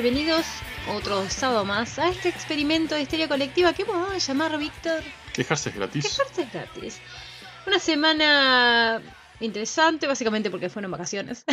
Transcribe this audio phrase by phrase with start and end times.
[0.00, 0.46] Bienvenidos
[0.94, 5.02] otro sábado más a este experimento de histeria colectiva que vamos a llamar, Víctor,
[5.34, 6.04] Quejarse es gratis.
[6.04, 7.00] Quejarse es gratis.
[7.66, 9.02] Una semana
[9.40, 11.44] interesante, básicamente porque fueron vacaciones.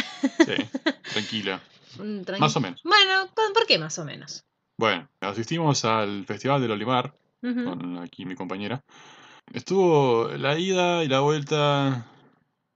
[0.46, 0.56] Sí,
[1.14, 1.60] tranquila.
[1.98, 2.82] Un tranqui- Más o menos.
[2.84, 4.44] Bueno, ¿con- ¿por qué más o menos?
[4.78, 7.64] Bueno, asistimos al Festival del Olimar Ujú.
[7.66, 8.84] con aquí mi compañera.
[9.54, 12.06] Estuvo la ida y la vuelta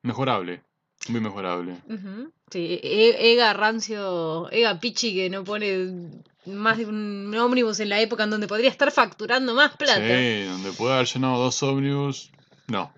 [0.02, 0.64] mejorable.
[1.10, 1.78] Muy mejorable.
[1.88, 2.32] Ujú.
[2.52, 6.10] Sí, E- Ega Rancio, Ega Pichi que no pone
[6.46, 10.00] más de un ómnibus en la época en donde podría estar facturando más plata.
[10.02, 12.32] Sí, donde puede haber llenado dos ómnibus.
[12.68, 12.92] No.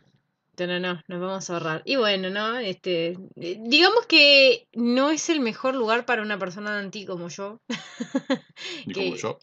[0.58, 1.82] No, no, no, nos vamos a ahorrar.
[1.86, 2.60] Y bueno, ¿no?
[2.60, 7.60] Este, digamos que no es el mejor lugar para una persona anti como yo.
[8.86, 9.40] Ni como yo.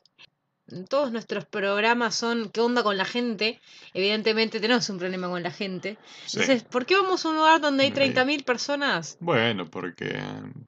[0.89, 3.59] Todos nuestros programas son ¿qué onda con la gente?
[3.95, 5.97] Evidentemente tenemos un problema con la gente.
[6.27, 6.41] Sí.
[6.41, 7.95] Entonces, ¿por qué vamos a un lugar donde hay Sí.
[7.97, 9.17] 30.000 personas?
[9.21, 10.21] Bueno, porque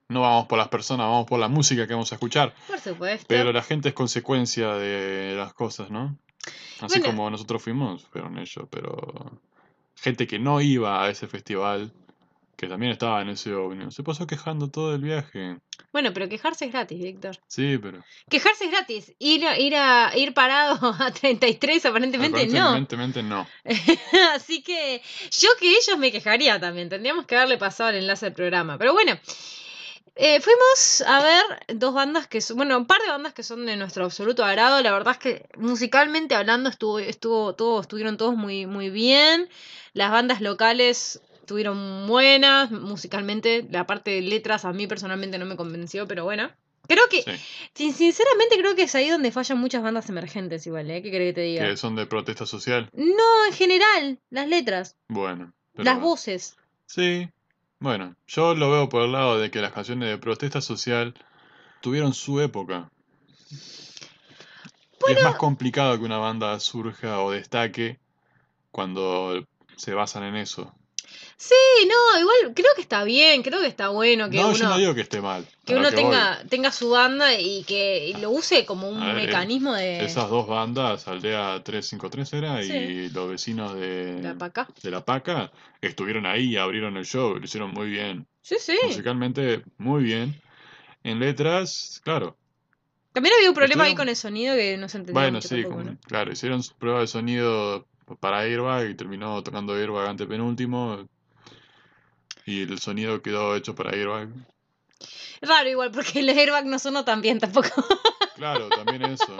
[0.08, 2.54] no vamos por las personas, vamos por la música que vamos a escuchar.
[2.66, 3.26] Por supuesto.
[3.28, 6.16] Pero la gente es consecuencia de las cosas, ¿no?
[6.80, 7.06] Así Bueno.
[7.06, 9.38] como nosotros fuimos, fueron ellos, pero
[9.96, 11.92] gente que no iba a ese festival,
[12.56, 15.58] que también estaba en ese ómnibus, se pasó quejando todo el viaje.
[15.92, 17.38] Bueno, pero quejarse es gratis, Víctor.
[17.48, 19.12] Sí, pero Quejarse es gratis.
[19.18, 22.68] Ir a, ir a ir parado a 33 aparentemente no.
[22.68, 23.46] aparentemente no.
[24.34, 25.02] Así que
[25.32, 26.88] yo que ellos me quejaría también.
[26.88, 28.78] Tendríamos que haberle pasado el enlace al programa.
[28.78, 29.18] Pero bueno,
[30.14, 31.44] eh, fuimos a ver
[31.78, 34.80] dos bandas que son, bueno, un par de bandas que son de nuestro absoluto agrado.
[34.82, 39.48] La verdad es que musicalmente hablando estuvo, estuvo, todos, estuvieron todos muy, muy bien.
[39.92, 42.70] Las bandas locales estuvieron buenas.
[42.70, 46.48] Musicalmente, la parte de letras a mí personalmente no me convenció, pero bueno.
[46.86, 47.22] Creo que,
[47.74, 51.02] Sí, sinceramente creo que es ahí donde fallan muchas bandas emergentes igual, ¿eh?
[51.02, 51.66] ¿Qué querés que te diga?
[51.66, 52.88] que son de protesta social.
[52.92, 55.52] No, en general, las letras, Bueno.
[55.74, 56.56] las voces.
[56.86, 57.28] Sí.
[57.80, 61.14] Bueno, yo lo veo por el lado de que las canciones de protesta social
[61.80, 62.90] tuvieron su época.
[65.08, 67.98] Y es más complicado que una banda surja o destaque
[68.70, 69.44] cuando
[69.76, 70.72] se basan en eso.
[71.42, 71.54] Sí,
[71.88, 74.76] no, igual creo que está bien, creo que está bueno que no, yo uno, no
[74.78, 75.46] digo que esté mal.
[75.64, 79.72] que uno que tenga, tenga su banda y que lo use como un ver, mecanismo
[79.72, 82.72] de Esas dos bandas, Aldea 353 era, Sí.
[82.74, 84.68] y los vecinos de la paca.
[84.82, 88.26] de La Paca, estuvieron ahí, abrieron el show, lo hicieron muy bien.
[88.42, 88.76] Sí, sí.
[88.84, 90.38] Musicalmente, muy bien.
[91.04, 92.36] En letras, claro.
[93.14, 95.62] También había un problema ahí con el sonido que no se entendía Bueno, mucho sí,
[95.62, 95.98] tampoco, como- ¿no?
[96.06, 97.86] claro, hicieron prueba de sonido
[98.20, 101.08] para Airbag y terminó tocando Airbag antepenúltimo.
[102.50, 104.28] Y el sonido quedó hecho para Airbag.
[105.40, 107.68] Raro igual, porque el airbag no sonó tan bien tampoco.
[108.34, 109.36] Claro, también eso.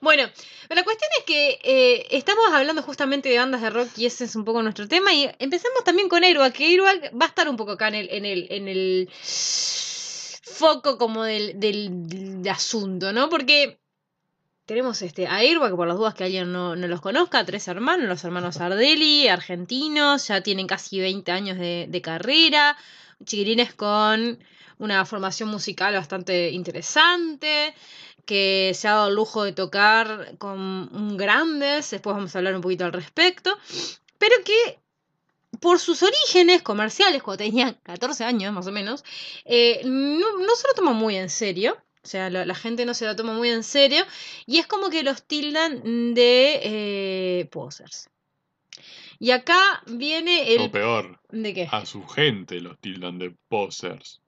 [0.00, 0.24] Bueno,
[0.68, 4.34] la cuestión es que eh, estamos hablando justamente de bandas de rock y ese es
[4.34, 5.14] un poco nuestro tema.
[5.14, 8.08] Y empezamos también con Airbag, que Airbag va a estar un poco acá en el,
[8.10, 13.28] en el, en el foco como del, del, del asunto, ¿no?
[13.28, 13.78] Porque
[14.66, 18.08] tenemos este, a Airbag, por las dudas que alguien no, no los conozca, tres hermanos,
[18.08, 22.76] los hermanos Ardelli, argentinos, ya tienen casi 20 años de, carrera,
[23.24, 24.38] chiquilines con
[24.78, 27.74] una formación musical bastante interesante
[28.24, 32.62] que se ha dado el lujo de tocar con grandes, después vamos a hablar un
[32.62, 33.58] poquito al respecto,
[34.18, 34.80] pero que
[35.60, 39.04] por sus orígenes comerciales, cuando tenían 14 años más o menos,
[39.44, 41.76] eh, no, no se lo toma muy en serio.
[42.04, 44.04] O sea, la, la gente no se lo toma muy en serio.
[44.46, 48.10] Y es como que los tildan de eh, posers.
[49.18, 50.70] Y acá viene O el...
[50.70, 51.68] peor, ¿De qué?
[51.70, 54.20] a su gente los tildan de posers.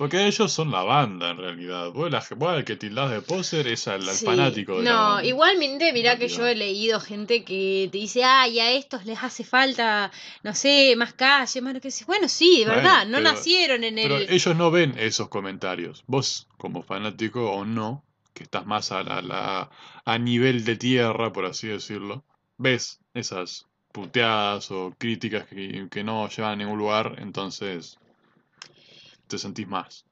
[0.00, 1.90] Porque ellos son la banda en realidad.
[1.90, 4.24] Vos, la, vos al que tildás de poser es al, al Sí.
[4.24, 8.70] fanático de No, igualmente, mirá que yo he leído gente que te dice, ay, a
[8.72, 10.10] estos les hace falta,
[10.42, 12.06] no sé, más calle, más lo que sea.
[12.06, 14.30] Bueno, sí, de Bueno, verdad, no pero- nacieron en Pero el.
[14.30, 16.02] ellos no ven esos comentarios.
[16.06, 19.70] Vos, como fanático o no, que estás más a, la- la-
[20.06, 22.24] a nivel de tierra, por así decirlo,
[22.56, 27.98] ves esas puteadas o críticas que, que no llevan a ningún lugar, entonces
[29.30, 30.04] te sentís más.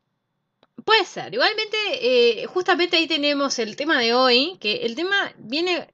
[0.84, 1.34] Puede ser.
[1.34, 5.88] Igualmente, eh, justamente ahí tenemos el tema de hoy, que el tema viene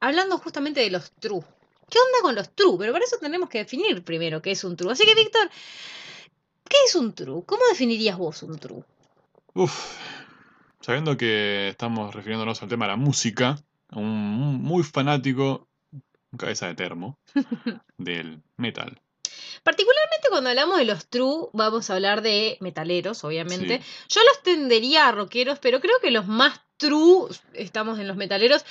[0.00, 1.42] hablando justamente de los true.
[1.90, 2.76] ¿Qué onda con los true?
[2.78, 4.92] Pero para eso tenemos que definir primero qué es un true.
[4.92, 5.50] Así que, Víctor,
[6.68, 7.42] ¿qué es un true?
[7.44, 8.84] ¿Cómo definirías vos un true?
[9.54, 9.96] Uf,
[10.80, 13.58] sabiendo que estamos refiriéndonos al tema de la música,
[13.90, 15.68] un muy fanático,
[16.32, 17.18] un cabeza de termo,
[17.98, 19.00] del metal.
[19.62, 23.78] Particularmente cuando hablamos de los true, vamos a hablar de metaleros, obviamente.
[23.78, 24.14] Sí.
[24.16, 28.64] Yo los tendería a rockeros, pero creo que los más true, estamos en los metaleros.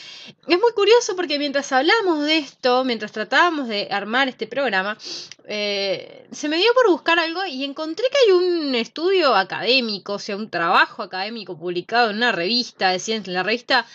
[0.46, 4.98] Es muy curioso porque mientras hablamos de esto, mientras tratábamos de armar este programa,
[5.48, 10.20] eh, se me dio por buscar algo y encontré que hay un estudio académico, o
[10.20, 13.86] sea, un trabajo académico publicado en una revista de ciencia, en la revista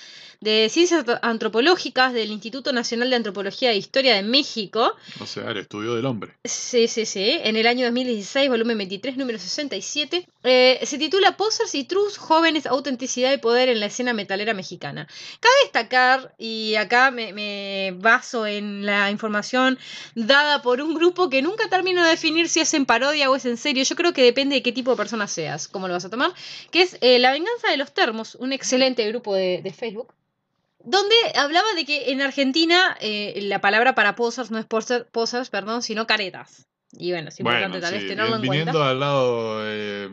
[0.40, 4.94] de Ciencias Antropológicas del Instituto Nacional de Antropología e Historia de México.
[5.20, 6.35] O sea, el estudio del hombre.
[6.44, 7.38] Sí, sí, sí.
[7.43, 10.29] En el año 2016, volumen 23, número 67.
[10.44, 15.08] Eh, se titula Posers y Trus, jóvenes, autenticidad y poder en la escena metalera mexicana.
[15.40, 19.79] Cabe destacar, y acá me, me baso en la información
[20.14, 23.44] dada por un grupo que nunca termino de definir si es en parodia o es
[23.44, 23.82] en serio.
[23.82, 26.32] Yo creo que depende de qué tipo de persona seas, cómo lo vas a tomar.
[26.70, 30.14] Que es eh, La Venganza de los Termos, un excelente grupo de, de Facebook
[30.90, 35.50] donde hablaba de que en Argentina eh, la palabra para posers no es poser- posers,
[35.50, 36.67] perdón, sino caretas.
[36.93, 38.90] Y bueno, es importante Bueno, tal vez sí, tenerlo en viniendo cuenta.
[38.90, 40.08] al lado eh,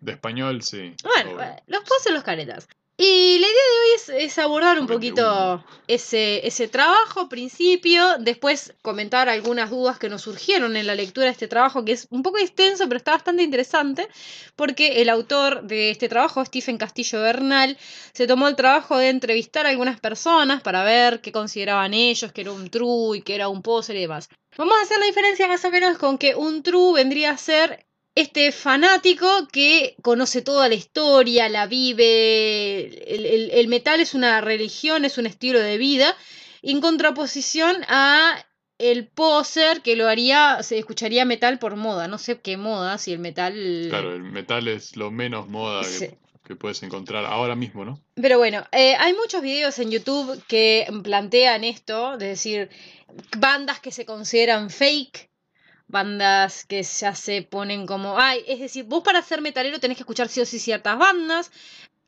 [0.00, 0.94] de español, sí.
[1.02, 2.68] Bueno, bueno, los posers, los caretas.
[2.98, 8.72] Y la idea de hoy es, es abordar un poquito ese, ese trabajo, principio, después
[8.80, 12.22] comentar algunas dudas que nos surgieron en la lectura de este trabajo, que es un
[12.22, 14.08] poco extenso, pero está bastante interesante,
[14.56, 17.76] porque el autor de este trabajo, Stephen Castillo Bernal,
[18.14, 22.40] se tomó el trabajo de entrevistar a algunas personas para ver qué consideraban ellos, que
[22.40, 24.30] era un true y que era un poser y demás.
[24.56, 27.85] Vamos a hacer la diferencia más o menos con que un true vendría a ser
[28.16, 34.40] este fanático que conoce toda la historia, la vive, el, el- el metal es una
[34.40, 36.16] religión, es un estilo de vida,
[36.62, 38.44] en contraposición a
[38.78, 43.12] el poser que lo haría, se escucharía metal por moda, no sé qué moda, si
[43.12, 43.86] el metal...
[43.88, 46.06] Claro, el metal es lo menos moda que, Sí.
[46.44, 48.00] que puedes encontrar ahora mismo, ¿no?
[48.14, 52.68] Pero bueno, eh, hay muchos videos en YouTube que plantean esto, de decir,
[53.38, 55.30] bandas que se consideran fake,
[55.88, 60.02] bandas que ya se ponen como, ay, es decir, vos para ser metalero tenés que
[60.02, 61.50] escuchar sí o sí ciertas bandas,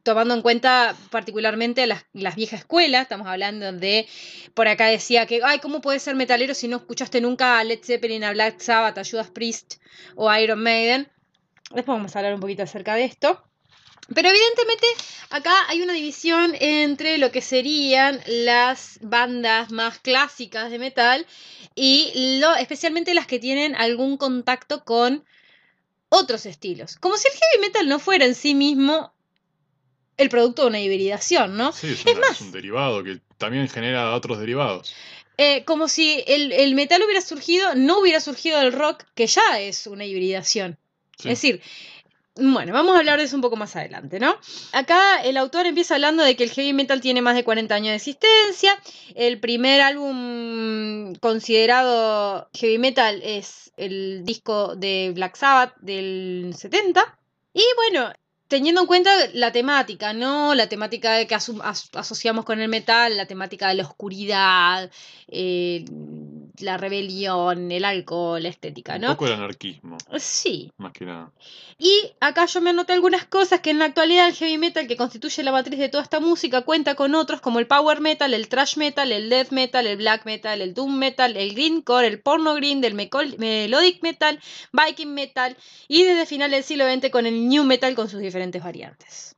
[0.03, 4.07] tomando en cuenta particularmente las, las viejas escuelas, estamos hablando de,
[4.55, 7.81] por acá decía que, ay, ¿cómo puedes ser metalero si no escuchaste nunca a Led
[7.83, 9.75] Zeppelin, a Black Sabbath, a Judas Priest
[10.17, 11.09] o Iron Maiden?
[11.75, 13.48] Después vamos a hablar un poquito acerca de esto.
[14.15, 14.87] Pero evidentemente
[15.31, 21.27] acá hay una división entre lo que serían las bandas más clásicas de metal
[21.75, 25.25] y lo, especialmente las que tienen algún contacto con
[26.09, 26.97] otros estilos.
[26.97, 29.13] Como si el heavy metal no fuera en sí mismo
[30.17, 31.73] el producto de una hibridación, ¿no?
[31.73, 34.95] Sí, es, una- es más- un derivado que también genera otros derivados.
[35.37, 39.61] Eh, como si el, el metal hubiera surgido, no hubiera surgido del rock, que ya
[39.61, 40.79] es una hibridación.
[41.19, 41.29] Sí.
[41.29, 41.63] Es decir,
[42.40, 44.37] bueno, vamos a hablar de eso un poco más adelante, ¿no?
[44.73, 47.90] Acá el autor empieza hablando de que el heavy metal tiene más de 40 años
[47.90, 48.79] de existencia.
[49.14, 57.19] El primer álbum considerado heavy metal es el disco de Black Sabbath del 70.
[57.55, 58.12] Y bueno,
[58.49, 60.54] teniendo en cuenta la temática, ¿no?
[60.54, 64.90] La temática que asociamos con el metal, la temática de la oscuridad,
[65.28, 65.85] eh,
[66.62, 69.09] la rebelión, el alcohol, la estética, Un ¿no?
[69.09, 71.31] poco el anarquismo, Sí, más que nada.
[71.79, 74.97] y acá yo me anoté algunas cosas que en la actualidad el heavy metal que
[74.97, 78.49] constituye la matriz de toda esta música cuenta con otros como el power metal, el
[78.49, 82.55] thrash metal, el death metal, el black metal, el doom metal, el greencore, el porno
[82.55, 84.41] green, mecol- melodic metal,
[84.73, 85.57] viking metal
[85.88, 89.37] y desde finales del siglo XX con el new metal con sus diferentes variantes.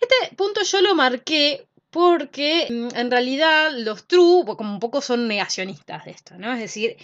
[0.00, 5.28] Este punto yo lo marqué porque mm, en realidad los true como un poco son
[5.28, 6.52] negacionistas de esto, ¿no?
[6.52, 6.96] Es decir,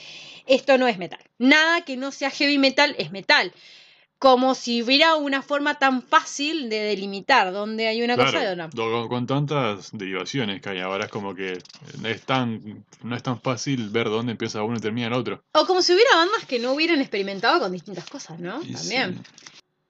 [0.47, 1.21] esto no es metal.
[1.39, 3.53] Nada que no sea heavy metal es metal
[4.19, 8.55] como si hubiera una forma tan fácil de delimitar dónde hay una cosa y Claro,
[8.57, 8.69] no.
[8.69, 11.59] do- con, con tantas derivaciones que hay ahora es como que
[12.05, 15.43] es tan, no es tan fácil ver dónde empieza uno y termina el otro.
[15.55, 18.63] O como si hubiera bandas que no hubieran experimentado con distintas cosas, ¿no?
[18.63, 19.15] Y También.
[19.25, 19.33] sí,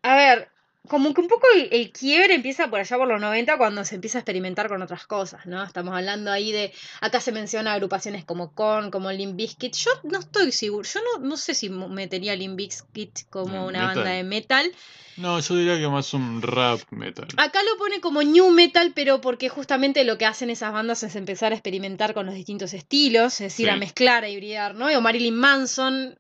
[0.05, 0.49] A ver,
[0.89, 3.95] como que un poco el, el quiebre empieza por allá por los 90 cuando se
[3.95, 5.63] empieza a experimentar con otras cosas, ¿no?
[5.63, 9.75] Estamos hablando ahí de, acá se menciona agrupaciones como Korn, como Limp Bizkit.
[9.77, 13.87] Yo no estoy seguro, yo no, no sé si metería Limp Bizkit como En una
[13.87, 14.71] banda de metal.
[15.19, 17.29] No, yo diría que más un rap metal.
[17.37, 21.15] Acá lo pone como new metal, pero porque justamente lo que hacen esas bandas es
[21.17, 23.71] empezar a experimentar con los distintos estilos, es decir, Sí.
[23.71, 24.87] a mezclar, a hibridar, ¿no?
[24.87, 26.19] O Marilyn Manson.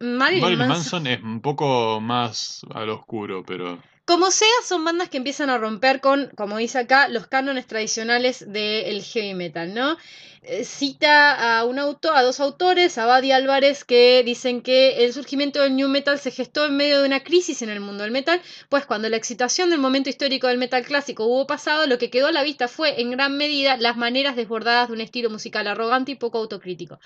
[0.00, 1.04] Marilyn, Marilyn Manson.
[1.04, 5.58] Manson es un poco más al oscuro, pero Como sea, son bandas que empiezan a
[5.58, 9.96] romper con, como dice acá, los cánones tradicionales del heavy metal, ¿no?
[10.42, 15.12] Eh, Cita a un auto, a dos autores, a Buddy Álvarez, que dicen que el
[15.12, 18.10] surgimiento del new metal se gestó en medio de una crisis en el mundo del
[18.10, 22.10] metal, pues cuando la excitación del momento histórico del metal clásico hubo pasado, lo que
[22.10, 25.68] quedó a la vista fue en gran medida las maneras desbordadas de un estilo musical
[25.68, 26.98] arrogante y poco autocrítico.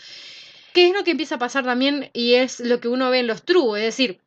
[0.72, 3.26] ¿Qué es lo que empieza a pasar también y es lo que uno ve en
[3.26, 3.78] los true?
[3.78, 4.20] Es decir,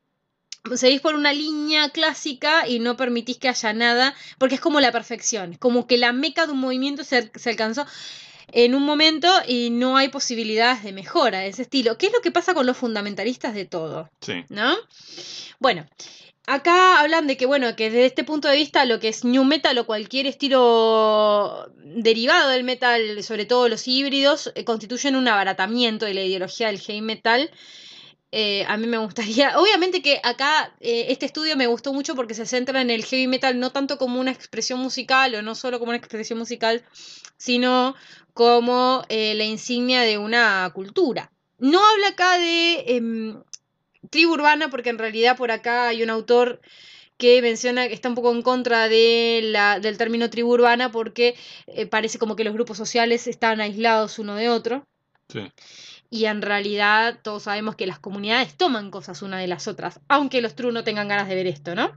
[0.76, 4.92] seguís por una línea clásica y no permitís que haya nada, porque es como la
[4.92, 7.86] perfección, como que la meca de un movimiento se, se alcanzó
[8.52, 11.98] en un momento y no hay posibilidades de mejora de ese estilo.
[11.98, 14.10] ¿Qué es lo que pasa con los fundamentalistas de todo?
[14.22, 14.44] Sí.
[14.50, 14.76] ¿No?
[15.60, 15.86] Bueno,
[16.48, 19.44] acá hablan de que, bueno, que desde este punto de vista lo que es new
[19.44, 26.06] metal o cualquier estilo derivado del metal, sobre todo los híbridos, eh, constituyen un abaratamiento
[26.06, 27.52] de la ideología del heavy metal.
[28.32, 32.36] Eh, a mí me gustaría, obviamente que acá eh, este estudio me gustó mucho porque
[32.36, 35.80] se centra en el heavy metal no tanto como una expresión musical o no solo
[35.80, 36.84] como una expresión musical,
[37.38, 37.96] sino
[38.34, 41.32] como eh, la insignia de una cultura.
[41.58, 43.42] No habla acá de em,
[44.10, 46.62] tribu urbana porque en realidad por acá hay un autor
[47.18, 51.36] que menciona que está un poco en contra de la, del término tribu urbana porque
[51.68, 54.86] eh, parece como que los grupos sociales están aislados uno de otro.
[55.28, 55.52] Sí.
[56.12, 60.42] Y en realidad todos sabemos que las comunidades toman cosas una de las otras, aunque
[60.42, 61.92] los true no tengan ganas de ver esto, ¿no?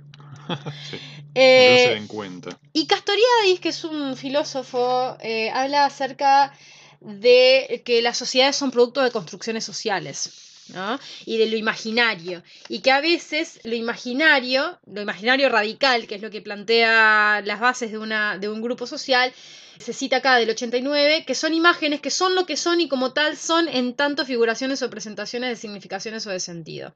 [0.90, 0.98] sí.
[1.34, 2.58] Eh, no se den cuenta.
[2.74, 6.52] y Castoriadis, que es un filósofo, eh, habla acerca
[7.00, 10.30] de que las sociedades son producto de construcciones sociales.
[10.68, 10.98] ¿no?
[11.26, 16.22] y de lo imaginario y que a veces lo imaginario lo imaginario radical que es
[16.22, 19.34] lo que plantea las bases de, una, de un grupo social
[19.82, 23.12] se cita acá del 89 que son imágenes que son lo que son y como
[23.12, 26.94] tal son en tanto figuraciones o presentaciones de significaciones o de sentido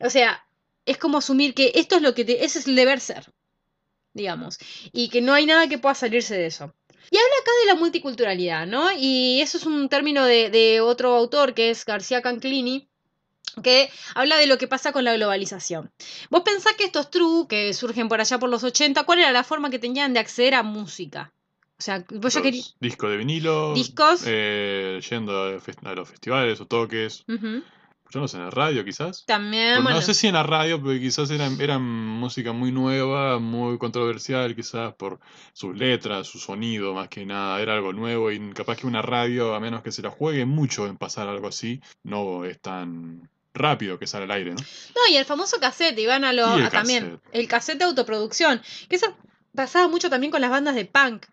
[0.00, 0.44] o sea
[0.86, 3.32] es como asumir que esto es lo que te, es el deber ser
[4.12, 4.58] digamos,
[4.92, 6.74] y que no hay nada que pueda salirse de eso.
[7.10, 8.90] Y habla acá de la multiculturalidad, ¿no?
[8.96, 12.88] Y eso es un término de, de otro autor que es García Canclini,
[13.62, 15.90] que habla de lo que pasa con la globalización.
[16.28, 19.42] Vos pensás que estos true, que surgen por allá por los 80, ¿cuál era la
[19.42, 21.32] forma que tenían de acceder a música?
[21.80, 22.76] O sea, vos ya querías...
[22.78, 23.72] discos de vinilo.
[23.72, 24.24] Discos.
[24.26, 27.24] eh, yendo a, los festivales o toques.
[27.26, 29.24] Yo no sé, en la radio quizás.
[29.24, 33.38] También, bueno, No sé si en la radio, pero quizás eran, eran música muy nueva,
[33.38, 35.20] muy controversial, quizás por
[35.54, 37.58] sus letras, su sonido, más que nada.
[37.62, 40.86] Era algo nuevo y capaz que una radio, a menos que se la juegue mucho
[40.86, 44.60] en pasar algo así, no es tan rápido que sale al aire, ¿no?
[44.60, 47.20] No, y el famoso cassette, iban a lo el a también.
[47.32, 48.60] El cassette de autoproducción.
[48.90, 49.16] Que eso
[49.54, 51.26] pasaba mucho también con las bandas de punk.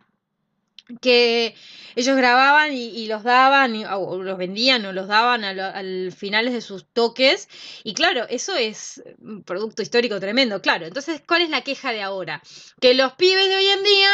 [1.02, 1.54] Que
[1.96, 5.66] ellos grababan y, y los daban, y- o los vendían o los daban a lo-
[5.66, 7.50] al finales de sus toques.
[7.84, 10.86] Y claro, eso es un producto histórico tremendo, claro.
[10.86, 12.42] Entonces, ¿cuál es la queja de ahora?
[12.80, 14.12] Que los pibes de hoy en día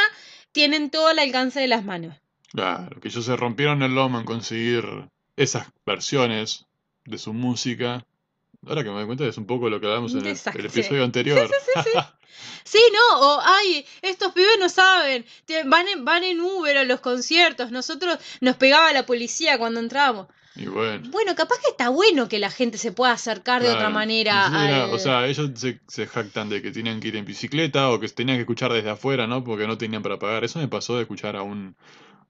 [0.51, 2.15] tienen todo al alcance de las manos.
[2.51, 4.86] Claro, que ellos se rompieron el lomo en conseguir
[5.36, 6.65] esas versiones
[7.06, 8.06] de su música.
[8.65, 10.50] Ahora que me doy cuenta es un poco lo que hablamos en el, el sí.
[10.56, 11.50] episodio anterior.
[11.84, 11.89] Sí,
[12.92, 15.25] no, o ay, estos pibes no saben,
[15.66, 20.28] van en, van en Uber a los conciertos, nosotros nos pegaba la policía cuando entrábamos.
[20.56, 21.10] y bueno.
[21.10, 24.63] Bueno, capaz que está bueno que la gente se pueda acercar de otra manera Nosotros
[24.63, 27.90] era- al- O sea, ellos se, se jactan de que tenían que ir en bicicleta
[27.90, 29.44] o que tenían que escuchar desde afuera, ¿no?
[29.44, 30.44] Porque no tenían para pagar.
[30.44, 31.75] Eso me pasó de escuchar a un,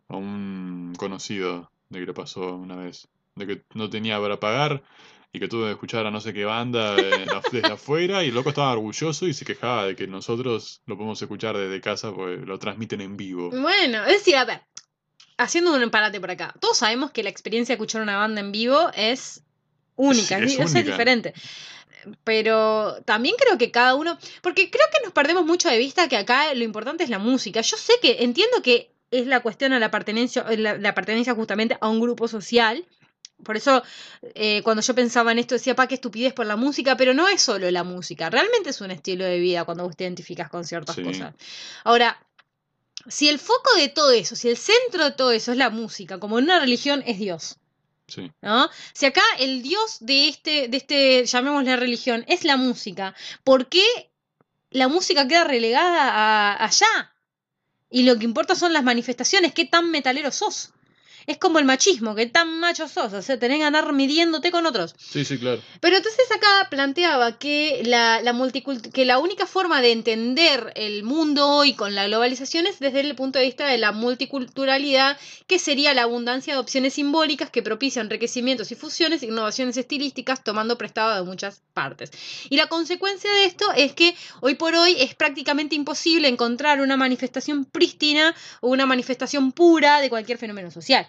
[0.09, 3.07] a un conocido de que le pasó una vez.
[3.35, 4.83] De que no tenía para pagar
[5.35, 8.35] y que tuve que escuchar a no sé qué banda eh, desde afuera y el
[8.35, 12.45] loco estaba orgulloso y se quejaba de que nosotros lo podemos escuchar desde casa porque
[12.45, 13.49] lo transmiten en vivo.
[13.49, 14.61] Bueno, es decir, a ver,
[15.37, 18.51] haciendo un parate por acá, todos sabemos que la experiencia de escuchar una banda en
[18.51, 19.41] vivo es
[19.95, 21.33] única, Es- es, diferente.
[22.23, 26.17] Pero también creo que cada uno, porque creo que nos perdemos mucho de vista que
[26.17, 27.61] acá lo importante es la música.
[27.61, 31.77] Yo sé que entiendo que es la cuestión a la pertenencia, la, la pertenencia justamente
[31.79, 32.85] a un grupo social.
[33.43, 33.83] Por eso,
[34.35, 37.27] eh, cuando yo pensaba en esto, decía, pa, qué estupidez por la música, pero no
[37.27, 40.65] es solo la música, realmente es un estilo de vida cuando vos te identificas con
[40.65, 41.03] ciertas Sí.
[41.03, 41.33] cosas.
[41.83, 42.17] Ahora,
[43.07, 46.19] si el foco de todo eso, si el centro de todo eso es la música,
[46.19, 47.57] como en una religión es Dios,
[48.07, 48.31] Sí.
[48.41, 48.69] ¿no?
[48.93, 53.83] Si acá el Dios de este, de este, llamémosle religión, es la música, ¿por qué
[54.71, 57.13] la música queda relegada a- allá?
[57.89, 60.71] Y lo que importa son las manifestaciones, qué tan metalero sos.
[61.25, 64.65] Es como el machismo, qué tan macho sos, o sea, tenés que andar midiéndote con
[64.65, 64.95] otros.
[64.97, 65.61] Sí, sí, claro.
[65.79, 71.03] Pero entonces acá planteaba que la, la multicult- que la única forma de entender el
[71.03, 75.59] mundo hoy con la globalización es desde el punto de vista de la multiculturalidad, que
[75.59, 81.15] sería la abundancia de opciones simbólicas que propician enriquecimientos y fusiones, innovaciones estilísticas, tomando prestado
[81.15, 82.11] de muchas partes.
[82.49, 86.97] Y la consecuencia de esto es que hoy por hoy es prácticamente imposible encontrar una
[86.97, 91.07] manifestación prístina o una manifestación pura de cualquier fenómeno social.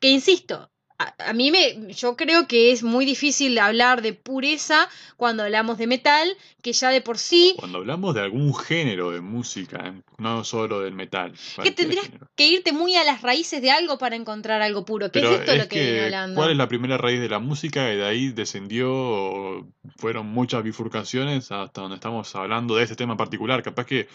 [0.00, 4.88] Que insisto, a, a mí me, yo creo que es muy difícil hablar de pureza
[5.16, 9.20] cuando hablamos de metal, que ya de por sí, Cuando hablamos de algún género de
[9.20, 11.34] música, no solo del metal.
[11.62, 12.28] que tendrías género.
[12.34, 15.12] que irte muy a las raíces de algo para encontrar algo puro.
[15.12, 16.36] ¿Qué Pero es esto lo que, viene hablando?
[16.36, 17.92] ¿cuál es la primera raíz de la música?
[17.92, 23.18] Y de ahí descendió, fueron muchas bifurcaciones hasta donde estamos hablando de este tema en
[23.18, 23.62] particular.
[23.62, 24.08] Capaz que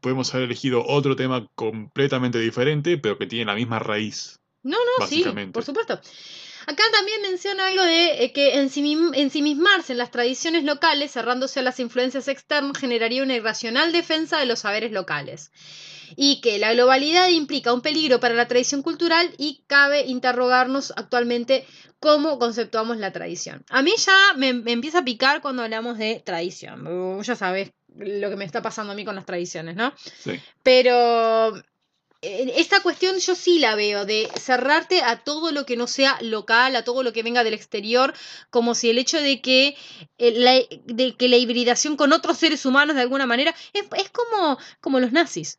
[0.00, 4.40] podemos haber elegido otro tema completamente diferente, pero que tiene la misma raíz.
[4.64, 6.00] No, no, sí, por supuesto.
[6.66, 11.62] Acá también menciona algo de eh, que ensimism- ensimismarse en las tradiciones locales, cerrándose a
[11.62, 15.52] las influencias externas, generaría una irracional defensa de los saberes locales.
[16.16, 21.66] Y que la globalidad implica un peligro para la tradición cultural y cabe interrogarnos actualmente
[22.00, 23.64] cómo conceptuamos la tradición.
[23.68, 26.84] A mí ya me, me empieza a picar cuando hablamos de tradición.
[26.84, 29.92] Vos Ya sabes lo que me está pasando a mí con las tradiciones, ¿no?
[29.96, 30.40] Sí.
[30.62, 31.52] Pero
[32.56, 36.76] esta cuestión yo sí la veo, de cerrarte a todo lo que no sea local,
[36.76, 38.14] a todo lo que venga del exterior,
[38.50, 39.76] como si el hecho de que,
[40.18, 40.52] eh, la,
[40.86, 45.00] de que la hibridación con otros seres humanos de alguna manera es, es como, como
[45.00, 45.58] los nazis.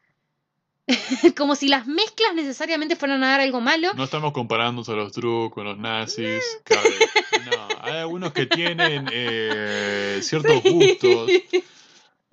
[1.36, 3.93] como si las mezclas necesariamente fueran a dar algo malo.
[3.95, 6.43] No estamos comparándonos a los True con los nazis.
[6.63, 7.10] cabe-
[7.45, 11.31] No, hay algunos que tienen eh, ciertos gustos.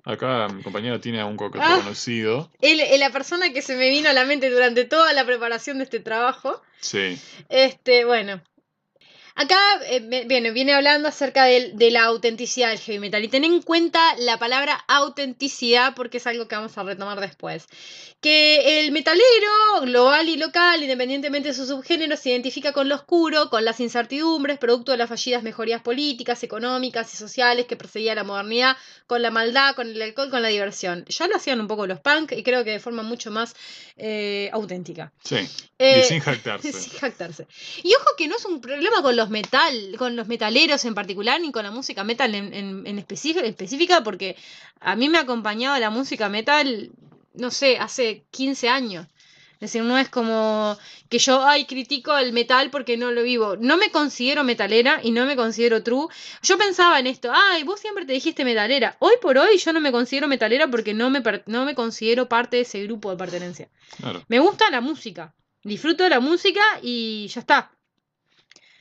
[0.05, 1.77] Acá mi compañero tiene a un co- Ah.
[1.83, 2.51] conocido.
[2.61, 5.85] El- la persona que se me vino a la mente durante toda la preparación de
[5.85, 6.61] este trabajo.
[6.81, 7.19] Sí.
[7.49, 8.41] Este, bueno.
[9.35, 13.25] Acá eh, viene, viene hablando acerca del- de, la autenticidad del heavy metal.
[13.25, 17.67] Y ten en cuenta la palabra autenticidad porque es algo que vamos a retomar después.
[18.21, 23.51] Que el metalero, global y local, independientemente de sus subgéneros, se identifica con lo oscuro,
[23.51, 28.23] con las incertidumbres, producto de las fallidas mejorías políticas, económicas y sociales que precedía la
[28.23, 28.77] modernidad,
[29.09, 31.05] con la maldad, con el alcohol, con la diversión.
[31.09, 33.57] Ya lo hacían un poco los punk y creo que de forma mucho más
[33.97, 35.13] eh, auténtica.
[35.25, 35.37] Sí.
[35.79, 36.73] Eh, y sin jactarse.
[36.73, 37.47] sin jactarse.
[37.83, 41.41] Y ojo que no es un problema con los metal, con los metaleros en particular,
[41.41, 44.37] ni con la música metal en, en, en específica, porque
[44.81, 46.91] a mí me ha acompañado la música metal,
[47.35, 49.07] no sé, hace 15 años.
[49.63, 50.77] Es decir, no es como
[51.09, 53.55] que yo, ay, critico el metal porque no lo vivo.
[53.61, 56.09] No me considero metalera y no me considero true.
[56.43, 58.97] Yo pensaba en esto, ay, vos siempre te dijiste metalera.
[58.99, 62.57] Hoy por hoy yo no me considero metalera porque no me, no me considero parte
[62.57, 63.69] de ese grupo de pertenencia.
[63.99, 64.25] Claro.
[64.27, 65.33] Me gusta la música.
[65.63, 67.71] Disfruto de la música y ya está.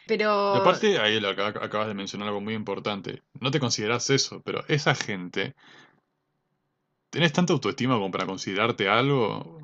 [0.08, 0.56] Pero.
[0.56, 3.22] Aparte, ahí lo acab- acabas de mencionar algo muy importante.
[3.40, 5.54] No te consideras eso, pero esa gente.
[7.10, 9.60] ¿Tenés tanta autoestima como para considerarte algo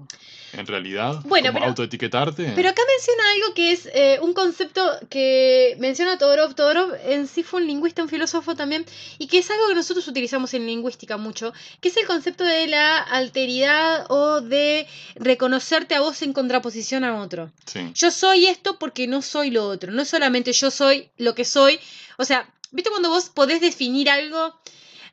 [0.57, 1.21] en realidad?
[1.23, 2.51] Bueno, ¿Como pero- autoetiquetarte?
[2.55, 6.55] Pero acá menciona algo que es eh, un concepto que menciona Todorov.
[6.55, 8.85] Todorov en sí fue un lingüista, un filósofo también,
[9.17, 12.67] y que es algo que nosotros utilizamos en lingüística mucho, que es el concepto de
[12.67, 17.51] la alteridad o de reconocerte a vos en contraposición a otro.
[17.65, 17.91] Sí.
[17.93, 19.91] Yo soy esto porque no soy lo otro.
[19.91, 21.79] No es solamente yo soy lo que soy.
[22.17, 24.53] O sea, ¿viste cuando vos podés definir algo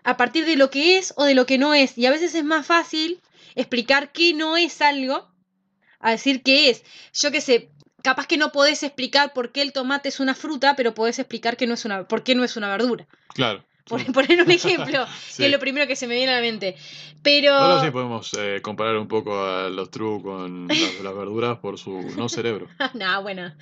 [0.04, 1.96] a partir de lo que es o de lo que no es?
[1.98, 3.20] Y a veces es más fácil
[3.54, 5.28] explicar qué no es algo
[6.04, 6.84] a decir qué es.
[7.14, 7.70] Yo qué sé,
[8.02, 11.56] capaz que no podés explicar por qué el tomate es una fruta, pero podés explicar
[11.56, 13.06] que no es una, por qué no es una verdura.
[13.28, 13.64] Claro.
[13.88, 14.12] Por sí.
[14.12, 15.38] poner un ejemplo, Sí.
[15.42, 16.76] que es lo primero que se me viene a la mente.
[17.22, 17.54] Pero...
[17.54, 21.78] Ahora sí podemos eh, comparar un poco a los true con las, las verduras por
[21.78, 22.68] su no cerebro.
[22.94, 23.54] no, bueno.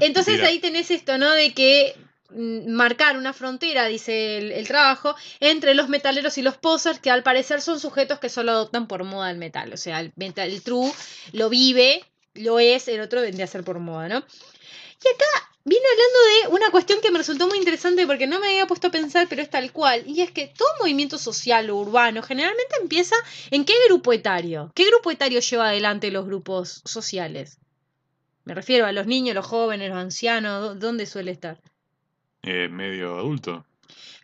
[0.00, 1.30] Entonces ahí tenés esto, ¿no?
[1.32, 1.94] De que
[2.30, 7.60] marcar una frontera, dice el, trabajo, entre los metaleros y los posers, que al parecer
[7.60, 9.72] son sujetos que solo adoptan por moda el metal.
[9.72, 10.92] O sea, el, metal, el true
[11.32, 14.18] lo vive, lo es, el otro vendría a ser por moda, ¿no?
[14.18, 18.48] Y acá viene hablando de una cuestión que me resultó muy interesante porque no me
[18.48, 20.04] había puesto a pensar, pero es tal cual.
[20.06, 23.16] Y es que todo movimiento social o urbano generalmente empieza
[23.50, 24.72] en qué grupo etario.
[24.74, 27.58] ¿Qué grupo etario lleva adelante los grupos sociales?
[28.44, 31.60] Me refiero a los niños, los jóvenes, los ancianos, ¿dó- ¿dónde suele estar?
[32.42, 33.64] Eh, medio adulto.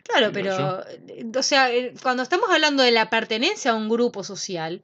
[0.03, 4.23] Claro, pero, eh, o sea, eh, cuando estamos hablando de la pertenencia a un grupo
[4.23, 4.81] social,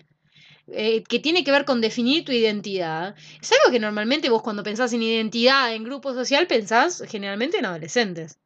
[0.68, 4.64] eh, que tiene que ver con definir tu identidad, es algo que normalmente vos cuando
[4.64, 8.38] pensás en identidad en grupo social pensás generalmente en adolescentes,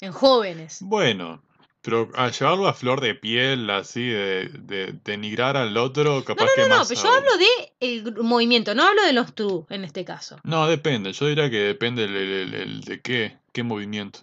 [0.00, 0.78] en jóvenes.
[0.80, 1.42] Bueno,
[1.82, 6.50] pero a llevarlo a flor de piel, así, de, de denigrar al otro, capaz No,
[6.54, 7.46] que no, no, más pero yo hablo de
[7.80, 10.38] el movimiento, no hablo de los true en este caso.
[10.44, 11.12] No, depende.
[11.12, 14.20] Yo diría que depende el, el- el- de qué, qué movimiento.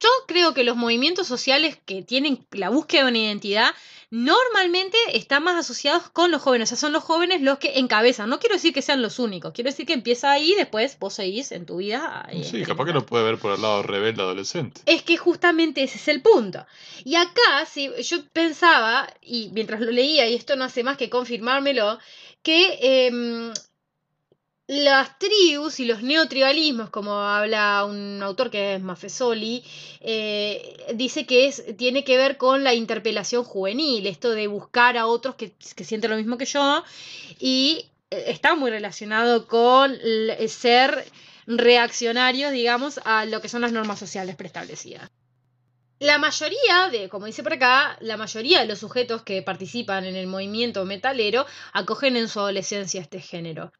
[0.00, 3.70] Yo creo que los movimientos sociales que tienen la búsqueda de una identidad
[4.12, 6.68] normalmente están más asociados con los jóvenes.
[6.68, 8.28] O sea, son los jóvenes los que encabezan.
[8.28, 9.54] No quiero decir que sean los únicos.
[9.54, 12.28] Quiero decir que empieza ahí y después vos seguís en tu vida.
[12.30, 14.82] eh, Sí, capaz que lo puede ver por el lado rebelde adolescente.
[14.84, 16.66] Es que justamente ese es el punto.
[17.04, 21.08] Y acá, si yo pensaba, y mientras lo leía, y esto no hace más que
[21.08, 21.98] confirmármelo,
[22.42, 23.52] que em,
[24.72, 29.62] las tribus y los neotribalismos, como habla un autor que es Maffesoli,
[30.00, 35.06] eh, dice que es, tiene que ver con la interpelación juvenil, esto de buscar a
[35.06, 36.82] otros que, que sienten lo mismo que yo,
[37.38, 41.04] y eh, está muy relacionado con l- ser
[41.46, 45.10] reaccionarios, digamos, a lo que son las normas sociales preestablecidas.
[45.98, 50.16] La mayoría de, como dice por acá, la mayoría de los sujetos que participan en
[50.16, 53.70] el movimiento metalero acogen en su adolescencia este género.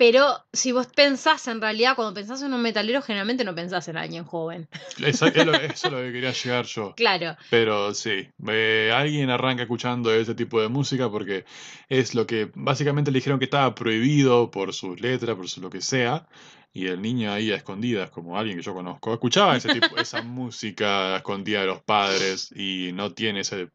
[0.00, 3.98] Pero si vos pensás en realidad, cuando pensás en un metalero, generalmente no pensás en
[3.98, 4.66] alguien joven.
[5.04, 6.94] Esa- es lo- eso es lo que quería llegar yo.
[6.96, 7.36] Claro.
[7.50, 11.44] Pero sí, eh, alguien arranca escuchando ese tipo de música porque
[11.90, 15.68] es lo que básicamente le dijeron que estaba prohibido por sus letras, por su lo
[15.68, 16.26] que sea.
[16.72, 20.22] Y el niño ahí a escondidas, como alguien que yo conozco, escuchaba ese tipo, esa
[20.22, 23.68] música a escondida de los padres y no tiene ese,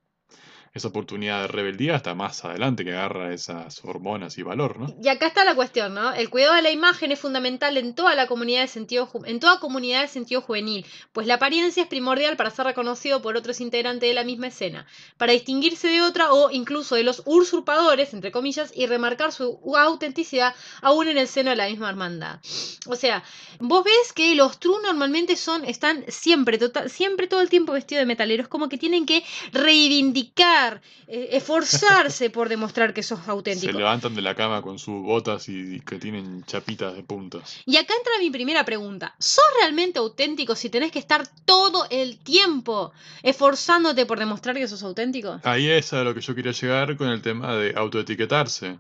[0.75, 4.93] esa oportunidad de rebeldía hasta más adelante que agarra esas hormonas y valor, ¿no?
[5.01, 6.13] Y acá está la cuestión, ¿no?
[6.13, 9.61] El cuidado de la imagen es fundamental en toda la comunidad de sentido en toda
[9.61, 14.09] comunidad de sentido juvenil, pues la apariencia es primordial para ser reconocido por otros integrantes
[14.09, 14.85] de la misma escena,
[15.15, 20.53] para distinguirse de otra o incluso de los usurpadores, entre comillas, y remarcar su autenticidad
[20.81, 22.41] aún en el seno de la misma hermandad.
[22.87, 23.23] O sea,
[23.59, 28.01] vos ves que los true normalmente son están siempre total, siempre todo el tiempo vestidos
[28.01, 30.64] de metaleros, como que tienen que reivindicar,
[31.07, 33.77] eh, esforzarse por demostrar que sos Se auténtico.
[33.77, 37.57] levantan de la cama con sus botas y que tienen chapitas de puntas.
[37.65, 39.15] Y acá entra mi primera pregunta.
[39.19, 42.91] ¿Sos realmente auténtico si tenés que estar todo el tiempo
[43.23, 45.39] esforzándote por demostrar que sos auténtico?
[45.43, 48.79] Ahí es a lo que yo quería llegar con el tema de autoetiquetarse.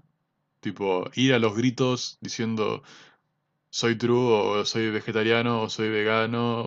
[0.59, 2.81] Tipo, ir a los gritos diciendo
[3.69, 6.65] soy true o soy vegetariano o soy vegano.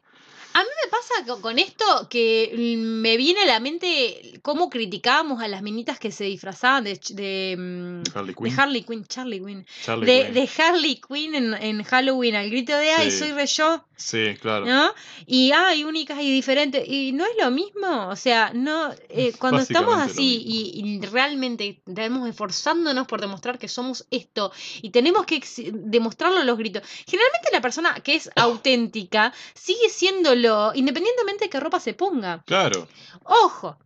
[1.09, 5.99] Pasa con esto que mm, me viene a la mente cómo criticábamos a las minitas
[5.99, 8.61] que se disfrazaban de, de, mm, de Harley de Quinn.
[8.61, 10.35] Harley Quinn, Charlie Quinn, Charlie de, Quinn.
[10.35, 13.19] de Harley Quinn en, en Halloween al grito de ay, Sí.
[13.21, 14.65] soy re yo, Sí, claro.
[14.65, 14.95] ¿no?
[15.27, 16.85] Y hay únicas y diferentes.
[16.87, 18.07] Y no es lo mismo.
[18.09, 18.93] O sea, no.
[19.09, 24.91] eh, cuando estamos así y, y realmente estamos esforzándonos por demostrar que somos esto y
[24.91, 26.83] tenemos que demostrarlo a los gritos.
[27.09, 32.43] Generalmente la persona que es auténtica sigue siéndolo independientemente de qué ropa se ponga.
[32.47, 32.87] Claro.
[33.25, 33.77] Ojo,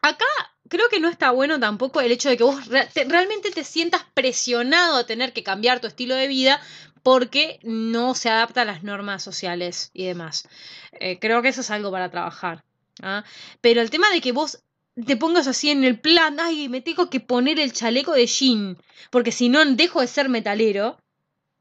[0.00, 0.24] acá
[0.68, 3.64] creo que no está bueno tampoco el hecho de que vos re- te- realmente te
[3.64, 6.58] sientas presionado a tener que cambiar tu estilo de vida
[7.02, 10.48] porque no se adapta a las normas sociales y demás.
[10.92, 12.64] Eh, creo que eso es algo para trabajar.
[13.02, 13.24] ¿ah?
[13.60, 14.62] Pero el tema de que vos
[15.06, 18.78] te pongas así en el plan, ay, me tengo que poner el chaleco de jean,
[19.10, 20.98] porque si no dejo de ser metalero,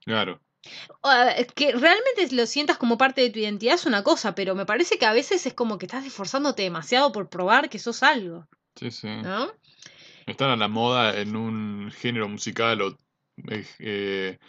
[0.04, 0.42] Claro.
[1.56, 4.98] Que realmente lo sientas como parte de tu identidad es una cosa, pero me parece
[4.98, 8.92] que a veces es como que estás esforzándote demasiado por probar que sos algo, Sí,
[8.92, 9.08] sí.
[9.08, 9.52] ¿no?
[10.28, 12.98] Están a la moda en un género musical o
[13.50, 14.40] eh, eh,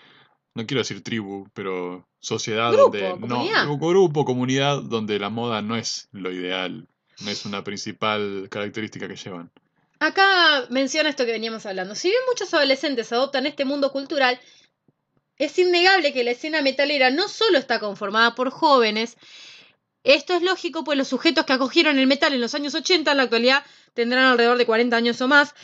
[0.55, 3.65] no quiero decir tribu, pero sociedad Grupo, donde comunidad.
[3.67, 6.87] no grupo, comunidad donde la moda no es lo ideal,
[7.25, 9.51] no es una principal característica que llevan.
[9.99, 11.95] Acá menciona esto que veníamos hablando.
[11.95, 14.41] Si bien muchos adolescentes adoptan este mundo cultural,
[15.38, 19.17] es innegable que la escena metalera no solo está conformada por jóvenes,
[20.05, 23.17] esto es lógico, pues los sujetos que acogieron el metal en los años 80 en
[23.17, 25.55] la actualidad tendrán alrededor de 40 años o más,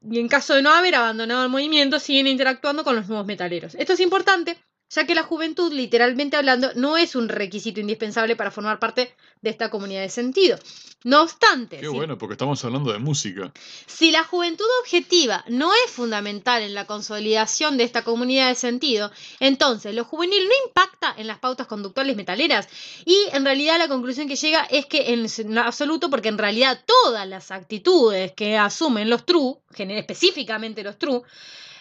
[0.00, 3.74] y en caso de no haber abandonado el movimiento, siguen interactuando con los nuevos metaleros.
[3.74, 4.58] Esto es importante,
[4.90, 9.50] ya que la juventud, literalmente hablando, no es un requisito indispensable para formar parte de
[9.50, 10.58] esta comunidad de sentido.
[11.04, 13.52] No obstante, Qué si bueno, porque estamos hablando de música.
[13.86, 19.12] si la juventud objetiva no es fundamental en la consolidación de esta comunidad de sentido,
[19.38, 22.68] entonces lo juvenil no impacta en las pautas conductuales metaleras.
[23.04, 27.28] Y en realidad la conclusión que llega es que en absoluto, porque en realidad todas
[27.28, 31.22] las actitudes que asumen los true, específicamente los true,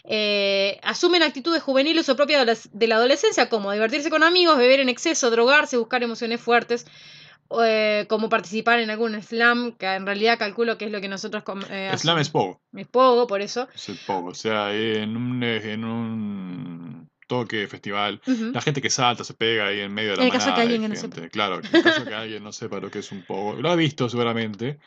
[0.08, 4.58] eh, asumen actitudes juveniles o propias de la, de la adolescencia, como divertirse con amigos,
[4.58, 6.88] beber en exceso, drogarse, buscar emociones fuertes,
[7.62, 11.43] eh, como participar en algún slam, que en realidad calculo que es lo que nosotros...
[11.70, 12.62] eh, Slam es pogo.
[12.74, 13.67] Es poco, por eso.
[13.76, 14.30] Es el pogo.
[14.30, 19.82] O sea, en un, en un toque, festival, la gente que salta, se pega ahí
[19.82, 21.30] en medio de la En el caso que manada alguien que no.
[21.30, 23.54] Claro, en el caso que alguien no sepa lo que es un pogo.
[23.62, 24.80] Lo ha visto seguramente,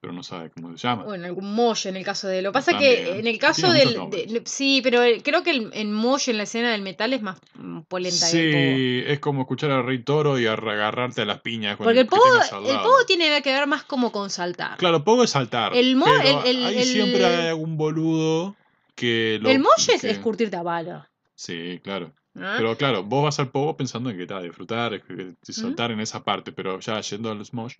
[0.00, 1.04] pero no sabe cómo se llama.
[1.04, 2.42] O en algún mosh en el caso de...
[2.42, 3.18] Lo que pasa que También.
[3.20, 3.94] en el caso del...
[4.10, 7.38] de- sí, pero creo que el, en mosh en la escena del metal es más
[7.54, 9.02] mm, polenta que.
[9.04, 12.00] Sí, es como escuchar al Rey Toro y arra- agarrarte a las piñas con Porque
[12.00, 14.78] el que pogo, el pogo tiene que ver más como con saltar.
[14.78, 15.76] Claro, pogo es saltar.
[15.76, 18.56] El mo- pero el- ahí siempre hay algún boludo
[18.94, 19.50] que lo.
[19.50, 21.06] el mosh es, que- es curtirte a balo.
[21.34, 22.14] Sí, claro.
[22.34, 22.46] ¿No?
[22.56, 25.90] Pero claro, vos vas al pogo pensando en que tal, disfrutar, es que- que saltar
[25.90, 27.74] en esa parte, pero ya yendo al smosh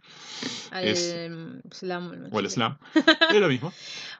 [0.70, 2.50] Al, es- em, slam, o sé.
[2.50, 2.78] slam,
[3.36, 3.72] es lo mismo.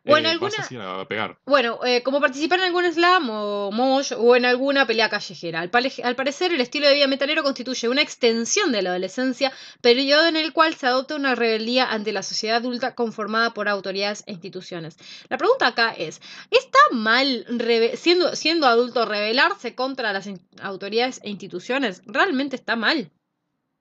[0.05, 1.39] Bueno, Eh, alguna- Vas así a pegar.
[1.47, 5.61] Bueno, eh, como participar en algún slam o mosh o en alguna pelea callejera.
[5.61, 5.71] Al,
[6.03, 10.37] al parecer, el estilo de vida metalero constituye una extensión de la adolescencia, periodo en
[10.37, 14.97] el cual se adopta una rebeldía ante la sociedad adulta conformada por autoridades e instituciones.
[15.29, 17.47] La pregunta acá es, ¿está mal
[17.95, 22.03] siendo, siendo adulto rebelarse contra las autoridades e instituciones?
[22.07, 23.11] ¿Realmente está mal?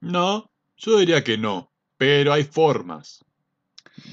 [0.00, 3.24] No, yo diría que no, pero hay formas.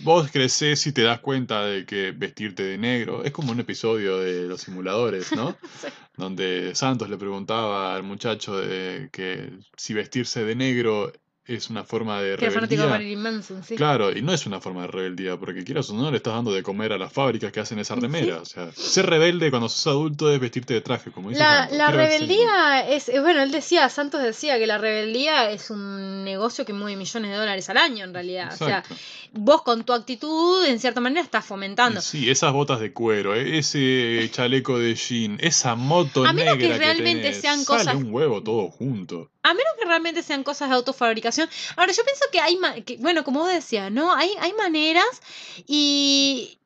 [0.04, 4.20] Vos creces y te das cuenta de que vestirte de negro es como un episodio
[4.20, 5.58] de los simuladores, ¿no?
[5.82, 5.88] Sí.
[6.16, 11.14] Donde Santos le preguntaba al muchacho de que si vestirse de negro
[11.56, 13.18] es una forma de Que era fanático de rebeldía.
[13.18, 13.76] Marilyn Manson, sí.
[13.76, 16.52] Claro, y no es una forma de rebeldía, porque quieras o no, le estás dando
[16.54, 18.02] de comer a las fábricas que hacen esa Sí.
[18.02, 18.38] remera.
[18.42, 21.92] O sea, ser rebelde cuando sos adulto es vestirte de traje, como dice La, la
[21.92, 26.74] rebeldía es, eh, bueno, él decía, Santos decía que la rebeldía es un negocio que
[26.74, 28.54] mueve millones de dólares al año en realidad.
[28.54, 28.84] O sea,
[29.32, 32.02] vos con tu actitud, en cierta manera, estás fomentando.
[32.02, 36.78] Sí, esas botas de cuero, e- ese chaleco de jean, esa moto A menos que
[36.78, 39.30] realmente tenés, sean sale cosas- un huevo todo junto.
[39.44, 41.39] A menos que realmente sean cosas de autofabricación.
[41.76, 44.14] Ahora, yo pienso que hay, que, bueno, como vos decías, ¿no?
[44.14, 45.22] Hay, hay maneras
[45.68, 46.60] y...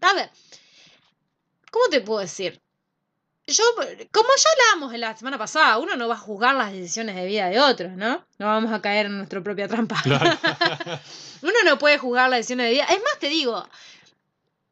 [0.00, 0.30] A ver,
[1.70, 2.60] ¿cómo te puedo decir?
[3.46, 3.62] Yo,
[4.10, 7.26] como ya hablábamos en la semana pasada, uno no va a juzgar las decisiones de
[7.26, 8.24] vida de otros, ¿no?
[8.38, 10.00] No vamos a caer en nuestra propia trampa.
[10.02, 10.30] Claro.
[11.42, 12.84] Uno no puede juzgar las decisiones de vida.
[12.84, 13.68] Es más, te digo,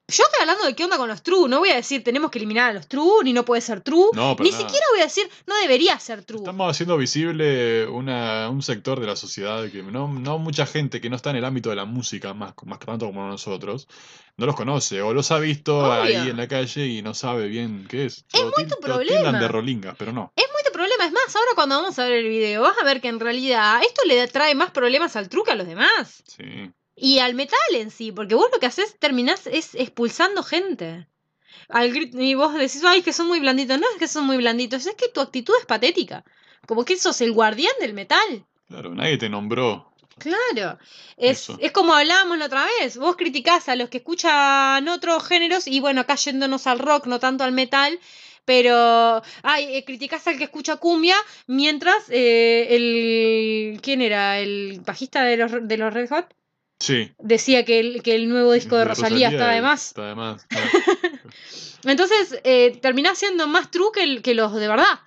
[0.09, 1.49] yo estoy hablando de qué onda con los true.
[1.49, 4.11] No voy a decir tenemos que eliminar a los true, ni no puede ser true.
[4.13, 4.63] No, ni nada.
[4.63, 6.41] siquiera voy a decir no debería ser true.
[6.41, 11.09] Estamos haciendo visible una, un sector de la sociedad que no, no mucha gente que
[11.09, 13.89] no está en el ámbito de la música, más, más que tanto como nosotros,
[14.37, 15.93] no los conoce o los ha visto Obvio.
[15.93, 18.25] ahí en la calle y no sabe bien qué es.
[18.33, 19.39] Es muy tu problema.
[19.39, 20.33] de rolingas, pero no.
[20.37, 21.07] Es muy tu problema.
[21.07, 23.81] Es más, ahora cuando vamos a ver el video, vas a ver que en realidad
[23.83, 26.23] esto le trae más problemas al true que a los demás.
[26.27, 26.71] Sí.
[27.05, 31.09] Y al metal en sí, porque vos lo que haces terminás es expulsando gente.
[31.69, 33.81] Al y vos decís, ay, que son muy blanditos.
[33.81, 36.25] No es que son muy blanditos, es que tu actitud es patética.
[36.65, 38.47] Como que sos el guardián del metal.
[38.69, 39.93] Claro, nadie te nombró.
[40.17, 40.79] Claro,
[41.17, 45.67] es, es como hablábamos la otra vez, vos criticás a los que escuchan otros géneros
[45.67, 47.99] y bueno, acá yéndonos al rock, no tanto al metal,
[48.45, 51.17] pero ay, eh, criticás al que escucha cumbia,
[51.49, 53.81] mientras eh, el...
[53.81, 54.39] ¿quién era?
[54.39, 56.33] ¿El bajista de los, de los Red Hot?
[56.83, 57.13] Sí.
[57.21, 59.87] Decía que el, que el nuevo disco de Rosalía, está de más.
[59.89, 60.45] Está de más.
[60.49, 60.67] claro.
[61.85, 64.99] Entonces, eh, terminás siendo más true que, el- que los de verdad.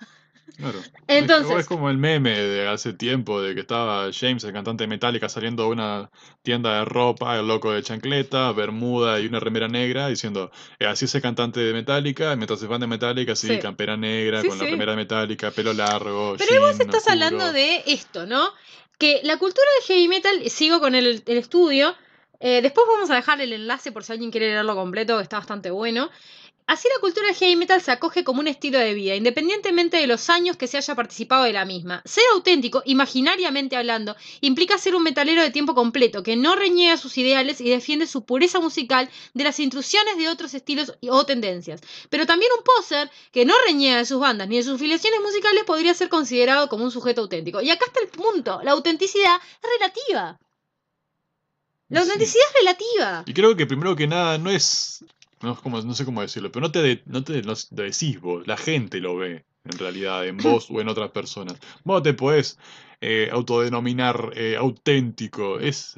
[0.56, 0.78] Claro.
[1.06, 4.88] Entonces- Es, como el meme de hace tiempo de que estaba James, el cantante de
[4.88, 6.10] Metallica, saliendo de una
[6.42, 11.04] tienda de ropa, el loco de chancleta, bermuda y una remera negra, diciendo, "Eh, así
[11.04, 13.58] es el cantante de Metallica, mientras se fan de Metallica, sí, Sí.
[13.58, 17.06] campera negra, Sí, con la remera de Metallica, pelo largo, Pero ahí vos jean estás
[17.06, 17.12] oscuro".
[17.12, 18.48] hablando de esto, ¿no?
[18.98, 21.94] Que la cultura del heavy metal, sigo con el, el estudio,
[22.40, 25.38] eh, después vamos a dejar el enlace por si alguien quiere leerlo completo, que está
[25.38, 26.10] bastante bueno.
[26.68, 30.08] Así la cultura del heavy metal se acoge como un estilo de vida, independientemente de
[30.08, 32.02] los años que se haya participado de la misma.
[32.04, 37.16] Ser auténtico, imaginariamente hablando, implica ser un metalero de tiempo completo, que no reñega sus
[37.18, 41.80] ideales y defiende su pureza musical de las intrusiones de otros estilos o tendencias.
[42.10, 45.62] Pero también un poser que no reñega de sus bandas ni de sus filiaciones musicales
[45.62, 47.60] podría ser considerado como un sujeto auténtico.
[47.60, 50.36] Y acá está el punto, la autenticidad es relativa.
[51.88, 52.08] La Sí.
[52.10, 53.22] autenticidad es relativa.
[53.24, 55.04] Y creo que primero que nada no es,
[55.42, 58.46] no, es como, no sé cómo decirlo, pero no te, de- no te decís vos,
[58.46, 61.56] la gente lo ve en realidad, en vos o en otras personas.
[61.84, 62.58] Vos te podés
[63.00, 65.96] eh, autodenominar eh, auténtico, es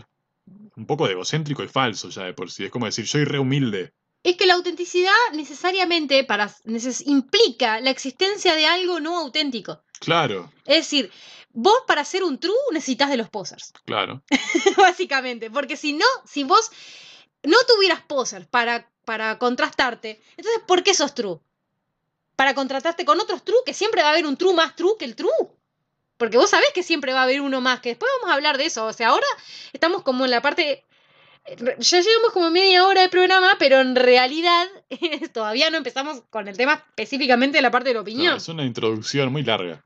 [0.76, 3.92] un poco egocéntrico y falso ya de por sí, es como decir, soy re humilde.
[4.22, 9.82] Es que la autenticidad necesariamente para, neces- implica la existencia de algo no auténtico.
[10.00, 11.10] Claro, Es decir,
[11.52, 14.22] vos para ser un true necesitas de los posers, claro,
[14.76, 15.50] básicamente.
[15.50, 16.70] Porque si no, si vos
[17.42, 21.38] no tuvieras posers para, para contrastarte, entonces ¿por qué sos true?
[22.36, 25.04] Para contratarte con otros true, que siempre va a haber un true más true que
[25.04, 25.30] el true.
[26.18, 28.58] Porque vos sabés que siempre va a haber uno más, que después vamos a hablar
[28.58, 28.84] de eso.
[28.86, 29.26] O sea, ahora
[29.72, 30.84] estamos como en la parte...
[31.78, 34.68] Ya llevamos como media hora de programa, pero en realidad
[35.32, 38.36] todavía no empezamos con el tema específicamente de la parte de la opinión.
[38.36, 39.82] es una introducción muy larga.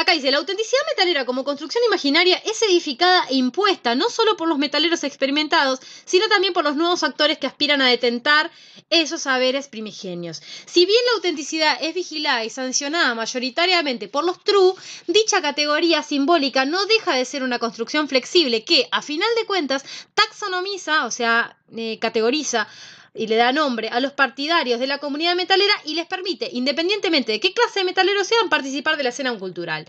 [0.00, 4.48] Acá dice, la autenticidad metalera como construcción imaginaria es edificada e impuesta no solo por
[4.48, 8.50] los metaleros experimentados, sino también por los nuevos actores que aspiran a detentar
[8.88, 10.40] esos saberes primigenios.
[10.64, 14.72] Si bien la autenticidad es vigilada y sancionada mayoritariamente por los true,
[15.06, 19.84] dicha categoría simbólica no deja de ser una construcción flexible que, a final de cuentas,
[20.14, 22.66] taxonomiza, o sea, eh, categoriza
[23.14, 27.32] y le da nombre a los partidarios de la comunidad metalera y les permite, independientemente
[27.32, 29.88] de qué clase de metaleros sean, participar de la escena cultural.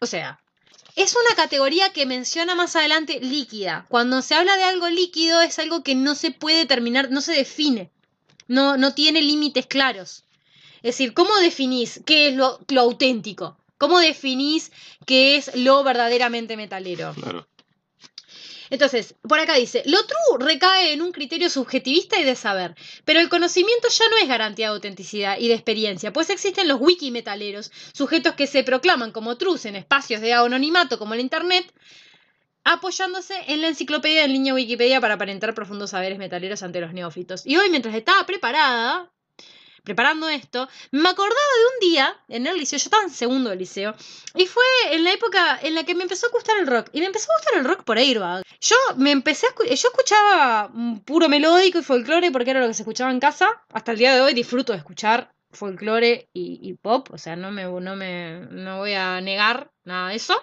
[0.00, 0.40] O sea,
[0.96, 3.86] es una categoría que menciona más adelante líquida.
[3.88, 7.32] Cuando se habla de algo líquido es algo que no se puede determinar, no se
[7.32, 7.90] define,
[8.46, 10.24] no, no tiene límites claros.
[10.76, 13.56] Es decir, ¿cómo definís qué es lo, lo auténtico?
[13.78, 14.70] ¿Cómo definís
[15.06, 17.12] qué es lo verdaderamente metalero?
[17.14, 17.48] Claro.
[18.74, 23.20] Entonces, por acá dice, lo true recae en un criterio subjetivista y de saber, pero
[23.20, 27.70] el conocimiento ya no es garantía de autenticidad y de experiencia, pues existen los wikimetaleros,
[27.92, 31.72] sujetos que se proclaman como trus en espacios de anonimato como el Internet,
[32.64, 37.46] apoyándose en la enciclopedia en línea Wikipedia para aparentar profundos saberes metaleros ante los neófitos.
[37.46, 39.13] Y hoy, mientras estaba preparada,
[39.84, 43.58] preparando esto, me acordaba de un día en el liceo, yo estaba en segundo del
[43.60, 43.94] liceo,
[44.34, 46.88] y fue en la época en la que me empezó a gustar el rock.
[46.92, 48.42] Y me empezó a gustar el rock por Airbag.
[48.60, 52.66] Yo me empecé a escu- yo escuchaba mm, puro melódico y folclore porque era lo
[52.68, 53.48] que se escuchaba en casa.
[53.72, 57.64] Hasta el día de hoy disfruto de escuchar folclore y, pop, o sea, no me,
[57.64, 60.34] no me no voy a negar nada de eso.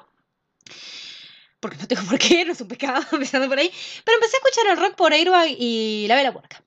[1.59, 3.71] Porque no tengo por qué, no es un pecado, empezando por ahí.
[4.05, 6.63] Pero empecé a escuchar el rock por Airbag y La Vela Puerca.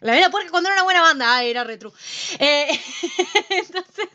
[0.00, 1.92] La Vela Puerca cuando era una buena banda, ah, era retro.
[2.38, 2.68] Eh,
[3.50, 4.08] entonces,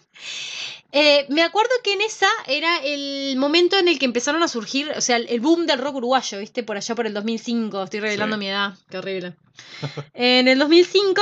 [0.92, 4.92] eh, me acuerdo que en esa era el momento en el que empezaron a surgir,
[4.96, 6.64] o sea, el, boom del rock uruguayo, ¿viste?
[6.64, 8.40] Por allá por el 2005, estoy revelando Sí.
[8.40, 9.36] mi edad, qué horrible.
[10.14, 11.22] en el 2005,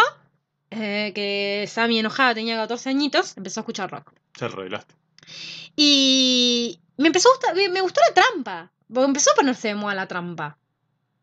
[0.72, 4.14] eh, que Sammy enojada tenía 14 añitos, empezó a escuchar rock.
[4.40, 4.96] Lo revelaste.
[5.76, 8.72] Y me empezó a gustar, me me gustó la trampa.
[8.94, 10.58] Porque empezó a ponerse de moda la trampa.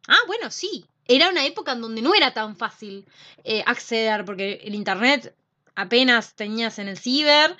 [0.08, 0.86] Ah, bueno, sí.
[1.12, 3.04] Era una época en donde no era tan fácil
[3.42, 5.34] eh, acceder, porque el internet
[5.74, 7.56] apenas tenías en el ciber,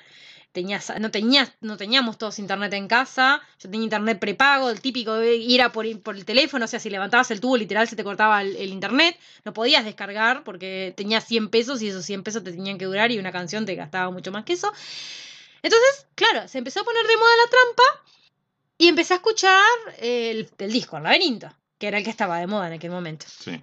[0.53, 3.41] tenías, no tenías, no teníamos todos internet en casa.
[3.59, 6.89] Yo tenía internet prepago, el típico de ir por, por el teléfono, o sea, si
[6.89, 9.19] levantabas el tubo, literal se te cortaba el, el internet.
[9.43, 13.11] No podías descargar porque tenías 100 pesos y esos 100 pesos te tenían que durar
[13.11, 14.71] y una canción te gastaba mucho más que eso.
[15.61, 18.05] Entonces, claro, se empezó a poner de moda la trampa
[18.77, 19.61] y empecé a escuchar
[19.99, 23.25] el, el disco, el laberinto, que era el que estaba de moda en aquel momento.
[23.27, 23.61] Sí.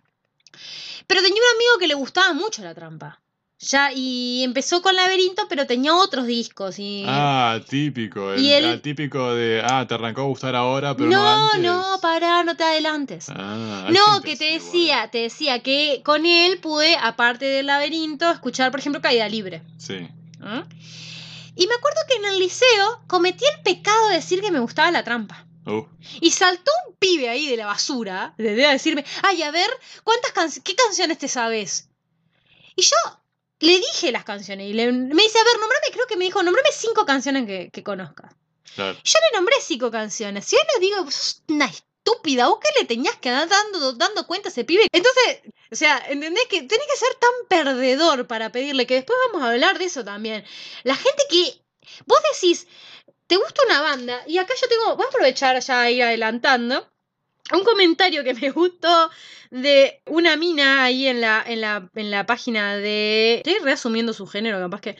[1.07, 3.21] Pero tenía un amigo que le gustaba mucho la trampa.
[3.61, 6.79] Ya, y empezó con laberinto, pero tenía otros discos.
[6.79, 7.05] Y...
[7.09, 8.33] Ah, típico.
[8.33, 11.45] El, Y él- ah, típico de, ah, te arrancó a gustar ahora, pero no, no,
[11.47, 11.63] antes.
[11.63, 13.27] no, pará, no te adelantes.
[13.31, 18.71] Ah, No, que te decía, te decía que con él pude, aparte del laberinto, escuchar,
[18.71, 19.63] por ejemplo, Caída Libre.
[19.77, 20.09] Sí.
[20.41, 20.65] ¿Ah?
[21.57, 24.93] Y me acuerdo que en el liceo cometí el pecado de decir que me gustaba
[24.93, 25.47] la trampa.
[25.69, 25.87] Uh,
[26.21, 29.69] Y saltó un pibe ahí de la basura, de de decirme, ay, a ver,
[30.03, 31.89] ¿cuántas can- ¿qué canciones te sabes?
[32.75, 32.97] Y yo
[33.61, 36.43] le dije las canciones y le- me dice, a ver, nombrame, creo que me dijo,
[36.43, 38.33] nombrame cinco canciones que, que conozcas.
[38.75, 38.97] claro.
[39.05, 40.45] Yo le nombré cinco canciones.
[40.47, 43.93] Si yo le digo, "Vos sos una estúpida, vos qué le tenías que dar dando,
[43.93, 44.87] dando cuenta a ese pibe.
[44.93, 48.87] Entonces, o sea, ¿entendés que tenés que ser tan perdedor para pedirle?
[48.87, 50.45] Que después vamos a hablar de eso también.
[50.85, 51.61] La gente que.
[52.07, 52.67] Vos decís,
[53.29, 54.97] te gusta una banda, y acá yo tengo.
[54.97, 56.89] Voy a aprovechar ya a ir adelantando.
[57.53, 59.11] Un comentario que me gustó
[59.51, 63.37] de una mina ahí en la, en la, en la página de.
[63.37, 64.97] Estoy reasumiendo su género, capaz que.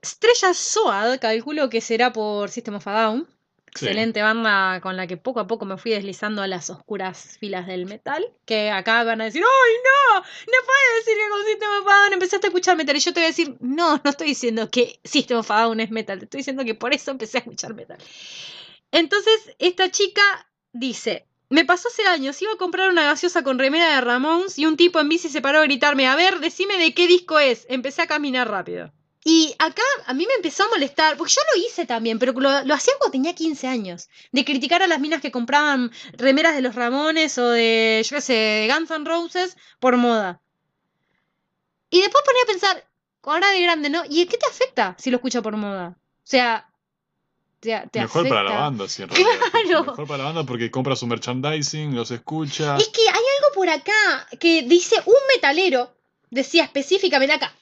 [0.00, 3.35] Estrella Soad, calculo que será por System of a Down.
[3.84, 7.66] Excelente banda con la que poco a poco me fui deslizando a las oscuras filas
[7.66, 8.24] del metal.
[8.44, 10.20] Que acá van a decir, ¡ay no!
[10.20, 12.96] No puedes decir que con System of a Down empezaste a escuchar metal.
[12.96, 15.90] Y yo te voy a decir, no, no estoy diciendo que System of a es
[15.90, 16.18] metal.
[16.18, 17.98] Te estoy diciendo que por eso empecé a escuchar metal.
[18.90, 20.22] Entonces, esta chica
[20.72, 24.66] dice, me pasó hace años, iba a comprar una gaseosa con remera de Ramones y
[24.66, 27.66] un tipo en bici se paró a gritarme, a ver, decime de qué disco es.
[27.68, 28.92] Empecé a caminar rápido.
[29.28, 32.62] Y acá a mí me empezó a molestar, porque yo lo hice también, pero lo,
[32.62, 36.62] lo hacía cuando tenía 15 años, de criticar a las minas que compraban remeras de
[36.62, 40.40] los Ramones o de, yo qué sé, de Guns N' Roses por moda.
[41.90, 42.88] Y después ponía a pensar,
[43.24, 44.04] ahora de grande, ¿no?
[44.08, 45.96] ¿Y qué te afecta si lo escucha por moda?
[45.98, 46.70] O sea,
[47.58, 49.30] te, te Mejor para la banda, sí, en realidad.
[49.50, 49.84] Claro.
[49.86, 52.76] Mejor para la banda porque compra su merchandising, los escucha.
[52.76, 55.92] Es que hay algo por acá que dice un metalero,
[56.30, 57.52] decía específicamente acá.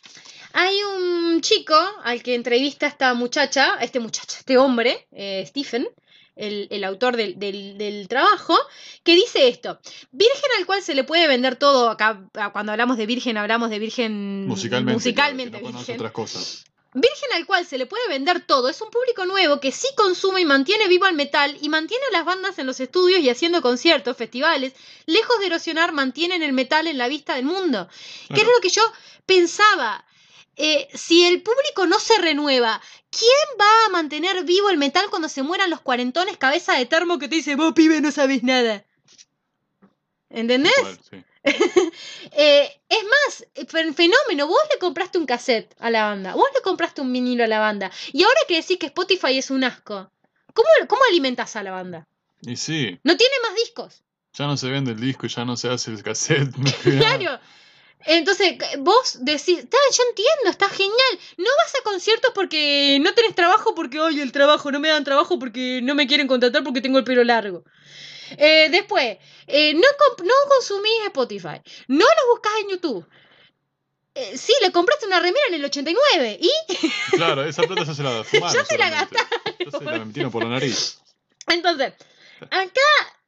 [0.57, 5.88] Hay un chico al que entrevista esta muchacha, este muchacho, este hombre, eh, Stephen,
[6.37, 8.57] el, el autor del, del- del trabajo,
[9.02, 9.81] que dice esto:
[10.13, 11.90] Virgen al cual se le puede vender todo.
[11.90, 14.94] Acá, ah, cuando hablamos de virgen, hablamos de virgen musicalmente.
[14.94, 16.00] musicalmente claro, que no conoce virgen.
[16.07, 16.65] otras cosas.
[16.96, 20.42] Virgen al cual se le puede vender todo es un público nuevo que sí consume
[20.42, 23.61] y mantiene vivo al metal y mantiene a las bandas en los estudios y haciendo
[23.63, 24.75] conciertos, festivales,
[25.07, 27.88] lejos de erosionar, mantienen el metal en la vista del mundo.
[27.88, 28.42] Que Claro.
[28.42, 28.83] era lo que yo
[29.27, 30.05] pensaba.
[30.57, 32.81] Eh, si el público no se renueva,
[33.11, 37.19] ¿quién va a mantener vivo el metal cuando se mueran los cuarentones cabeza de termo
[37.19, 38.85] que te dice, vos pibe no sabes nada?
[40.31, 40.73] ¿Entendés?
[41.11, 41.23] Sí.
[42.37, 46.63] Eh, es más, fen- fenómeno, vos le compraste un cassette a la banda, vos le
[46.63, 50.11] compraste un vinilo a la banda, y ahora que decís que Spotify es un asco,
[50.55, 52.09] ¿cómo, cómo alimentas a la banda?
[52.40, 54.02] Y sí, No tiene más discos.
[54.33, 56.50] ya no se vende el disco, ya no se hace el cassette.
[56.57, 56.73] no.
[56.98, 57.38] Claro.
[58.07, 61.19] Entonces, vos decís, "Ta, yo entiendo, está genial.
[61.38, 65.05] No vas a conciertos porque no tenés trabajo, porque hoy el trabajo, no me dan
[65.05, 67.65] trabajo porque no me quieren contratar porque tengo el pelo largo.
[68.37, 69.81] Eh, después, eh, no,
[70.25, 73.07] no consumís Spotify, no lo buscas en YouTube.
[74.15, 76.50] Eh, sí, le compraste una remera en el 89 y
[77.17, 78.55] Claro, esa plata ya se la fumaron.
[78.57, 79.65] Ya se la seguramente.
[79.65, 80.98] Ya se la metieron por la nariz.
[81.48, 81.94] Entonces,
[82.50, 82.81] acá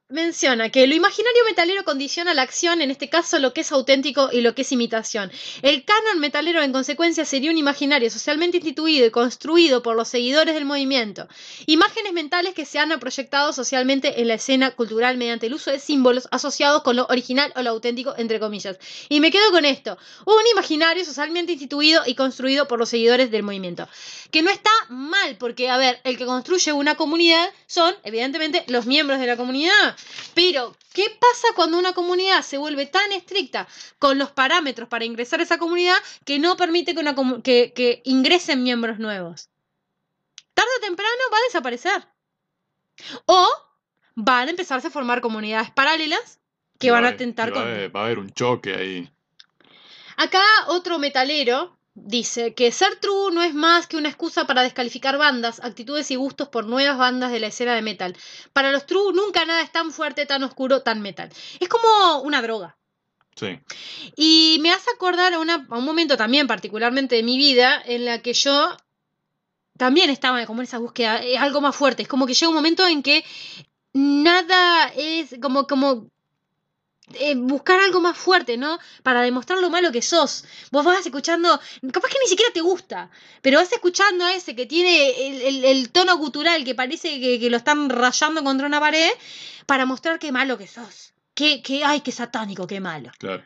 [0.08, 4.28] menciona que lo imaginario metalero condiciona la acción, en este caso lo que es auténtico
[4.32, 5.32] y lo que es imitación.
[5.62, 10.54] El canon metalero, en consecuencia, sería un imaginario socialmente instituido y construido por los seguidores
[10.54, 11.26] del movimiento.
[11.66, 15.80] Imágenes mentales que se han proyectado socialmente en la escena cultural mediante el uso de
[15.80, 18.78] símbolos asociados con lo original o lo auténtico, entre comillas.
[19.08, 19.98] Y me quedo con esto.
[20.24, 23.88] Un imaginario socialmente instituido y construido por los seguidores del movimiento.
[24.30, 28.86] Que no está mal, porque, a ver, el que construye una comunidad son, evidentemente, los
[28.86, 29.95] miembros de la comunidad.
[30.34, 33.66] Pero, ¿qué pasa cuando una comunidad se vuelve tan estricta
[33.98, 38.02] con los parámetros para ingresar a esa comunidad que no permite que, una que, que
[38.04, 39.48] ingresen miembros nuevos?
[40.54, 42.08] Tarde o temprano va a desaparecer.
[43.26, 43.46] O
[44.14, 46.40] van a empezarse a formar comunidades paralelas
[46.78, 47.10] que Y van va a
[47.50, 47.62] va, con...
[47.62, 49.10] a- va a haber un choque ahí.
[50.16, 55.16] Acá otro metalero dice que ser true no es más que una excusa para descalificar
[55.16, 58.14] bandas, actitudes y gustos por nuevas bandas de la escena de metal.
[58.52, 61.30] Para los true nunca nada es tan fuerte, tan oscuro, tan metal.
[61.58, 62.76] Es como una droga.
[63.34, 63.58] Sí.
[64.16, 68.04] Y me hace acordar a, una- a un momento también particularmente de mi vida en
[68.04, 68.76] la que yo
[69.78, 72.02] también estaba como en esa búsqueda, eh, algo más fuerte.
[72.02, 73.24] Es como que llega un momento en que
[73.92, 76.08] nada es como, como
[77.14, 78.78] eh, buscar algo más fuerte, ¿no?
[79.02, 80.44] Para demostrar lo malo que sos.
[80.70, 81.60] Vos vas escuchando,
[81.92, 83.10] capaz que ni siquiera te gusta,
[83.42, 87.38] pero vas escuchando a ese que tiene el, el- el tono gutural que parece que,
[87.38, 89.10] que lo están rayando contra una pared
[89.66, 91.12] para mostrar qué malo que sos.
[91.34, 93.10] Qué, qué, ay, qué satánico, qué malo.
[93.18, 93.42] Claro.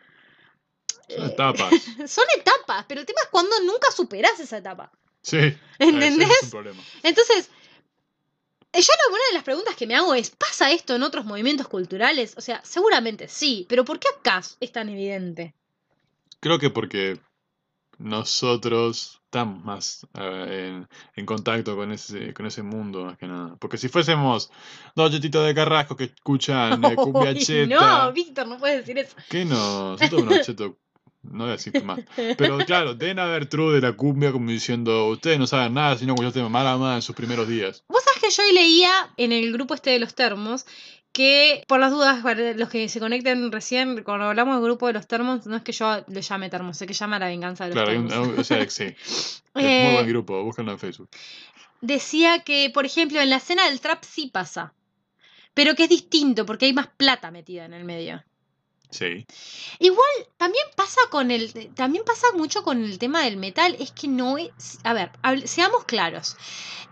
[1.09, 1.71] Son Eh, etapas.
[2.07, 4.91] Son etapas, pero el tema es cuando nunca superás esa etapa.
[5.23, 5.37] Sí.
[5.39, 6.31] Ese ¿Entendés?
[6.31, 6.83] Es un problema.
[7.03, 7.51] Entonces,
[8.73, 11.25] eh, yo la- una de las preguntas que me hago es, ¿pasa esto en otros
[11.25, 12.35] movimientos culturales?
[12.37, 15.55] O sea, seguramente sí, pero ¿por qué acá es tan evidente?
[16.41, 17.18] Creo que porque
[17.99, 23.57] nosotros estamos más eh, en, en contacto con ese, con ese mundo, más que nada.
[23.61, 24.51] Porque si fuésemos
[24.97, 29.14] dos chetitos de carrasco que escuchan eh, cumbia cheta, no, Víctor, no puedes decir eso.
[29.29, 29.93] ¿qué no?
[29.93, 30.73] Nosotros unos chetos,
[31.23, 32.01] no voy a decir más.
[32.37, 36.14] Pero claro, deben haber true de la cumbia como diciendo, ustedes no saben nada, sino
[36.14, 37.85] que yo te mala más en sus primeros días.
[37.89, 40.66] Vos sabés yo hoy leía en el grupo este de los termos
[41.12, 44.93] que, por las dudas, para los que se conecten recién, cuando hablamos del grupo de
[44.93, 47.74] los termos, no es que yo le llame termos, sé que llama la venganza de
[47.74, 48.85] los Claro, o sea, sí.
[49.05, 51.09] Es Eh, muy buen grupo, búsquenlo en Facebook.
[51.81, 54.72] decía que, por ejemplo, en la escena del trap sí pasa,
[55.53, 58.22] pero que es distinto porque hay más plata metida en el medio.
[58.91, 59.26] Sí.
[59.78, 64.09] Igual también pasa con el también pasa mucho con el tema del metal, es que
[64.09, 65.11] no es, a ver,
[65.47, 66.36] seamos claros.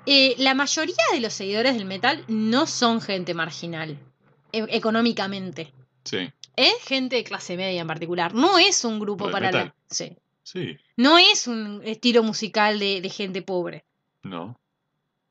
[0.06, 3.98] eh, la mayoría de los seguidores del metal no son gente marginal
[4.52, 5.72] e- económicamente.
[6.04, 6.30] Sí.
[6.56, 8.32] Es gente de clase media en particular.
[8.34, 9.74] No es un grupo ¿Del para la.
[9.90, 10.16] Sí.
[10.44, 10.78] Sí.
[10.96, 13.84] No es un estilo musical de, de gente pobre.
[14.22, 14.58] No.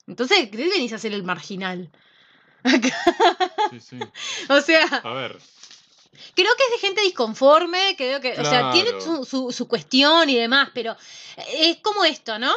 [0.05, 1.89] Entonces, ¿qué venís a hacer el marginal?
[3.71, 3.99] Sí, sí.
[4.49, 5.37] O sea, A ver,
[6.35, 10.29] Creo que es de gente disconforme, creo que, o sea, tiene su, su, su cuestión
[10.29, 10.95] y demás, pero
[11.53, 12.51] es como esto, ¿no?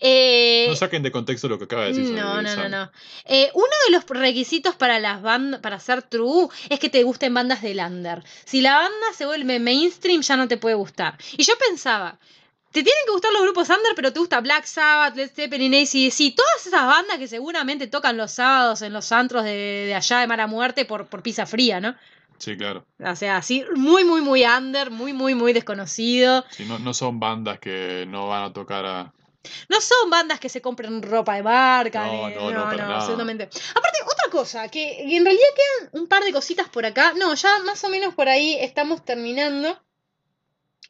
[0.00, 2.12] Eh, no saquen de contexto lo que acaba de decir.
[2.12, 2.90] no, no, no, no.
[3.24, 7.32] Eh, uno de los requisitos para las bandas, para ser true, es que te gusten
[7.32, 8.22] bandas de lander.
[8.44, 11.16] Si la banda se vuelve mainstream, ya no te puede gustar.
[11.36, 12.18] Y yo pensaba,
[12.72, 16.34] te tienen que gustar los grupos under, pero te gusta Black Sabbath, Led Zeppelin, AC/DC,
[16.36, 19.50] todas esas bandas que seguramente tocan los sábados en los antros de,
[19.86, 21.96] de allá de mala muerte por, por pizza fría, ¿no?
[22.38, 22.84] Sí, claro.
[23.02, 26.44] O sea, así, muy, muy, muy under, muy, muy, muy desconocido.
[26.50, 29.12] Sí, no, no son bandas que no van a tocar a.
[29.68, 32.06] No son bandas que se compren ropa de marca.
[32.06, 32.96] No, no, no, nada.
[32.96, 33.44] absolutamente.
[33.44, 37.14] Aparte, otra cosa, que en realidad quedan un par de cositas por acá.
[37.16, 39.78] No, ya más o menos por ahí estamos terminando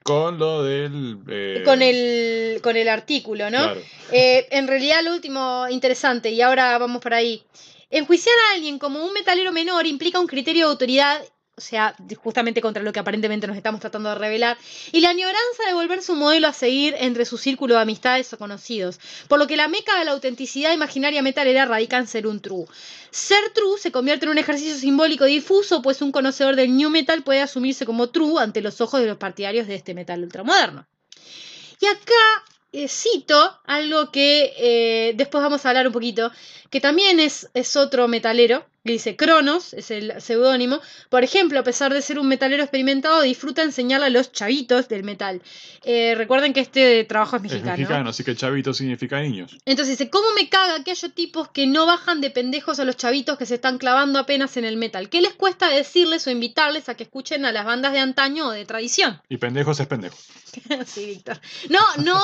[0.02, 1.18] Con lo del.
[1.28, 3.58] eh, con, el, con el artículo, ¿no?
[3.58, 3.80] Claro.
[4.12, 7.44] Eh, en realidad, lo último interesante, y ahora vamos por ahí.
[7.90, 11.22] Enjuiciar a alguien como un metalero menor implica un criterio de autoridad
[11.58, 14.58] o sea, justamente contra lo que aparentemente nos estamos tratando de revelar,
[14.92, 18.38] y la añoranza de volverse un modelo a seguir entre su círculo de amistades o
[18.38, 22.40] conocidos, por lo que la meca de la autenticidad imaginaria metalera radica en ser un
[22.40, 22.66] true.
[23.10, 27.22] Ser true se convierte en un ejercicio simbólico difuso, pues un conocedor del new metal
[27.22, 30.86] puede asumirse como true ante los ojos de los partidarios de este metal ultramoderno.
[31.80, 36.30] Y acá eh, cito algo que eh, después vamos a hablar un poquito,
[36.68, 40.80] que también es, es otro metalero, dice Cronos, es el seudónimo.
[41.08, 45.02] Por ejemplo, a pesar de ser un metalero experimentado, disfruta enseñarle a los chavitos del
[45.02, 45.42] metal.
[45.84, 47.72] Eh, recuerden que este trabajo es mexicano.
[47.72, 49.56] Es mexicano, así que chavito significa niños.
[49.64, 52.96] Entonces dice, ¿cómo me caga que haya tipos que no bajan de pendejos a los
[52.96, 55.08] chavitos que se están clavando apenas en el metal?
[55.08, 58.50] ¿Qué les cuesta decirles o invitarles a que escuchen a las bandas de antaño o
[58.50, 59.20] de tradición?
[59.28, 60.16] Y pendejos es pendejo.
[60.86, 61.38] sí, Víctor.
[61.68, 62.20] No, no,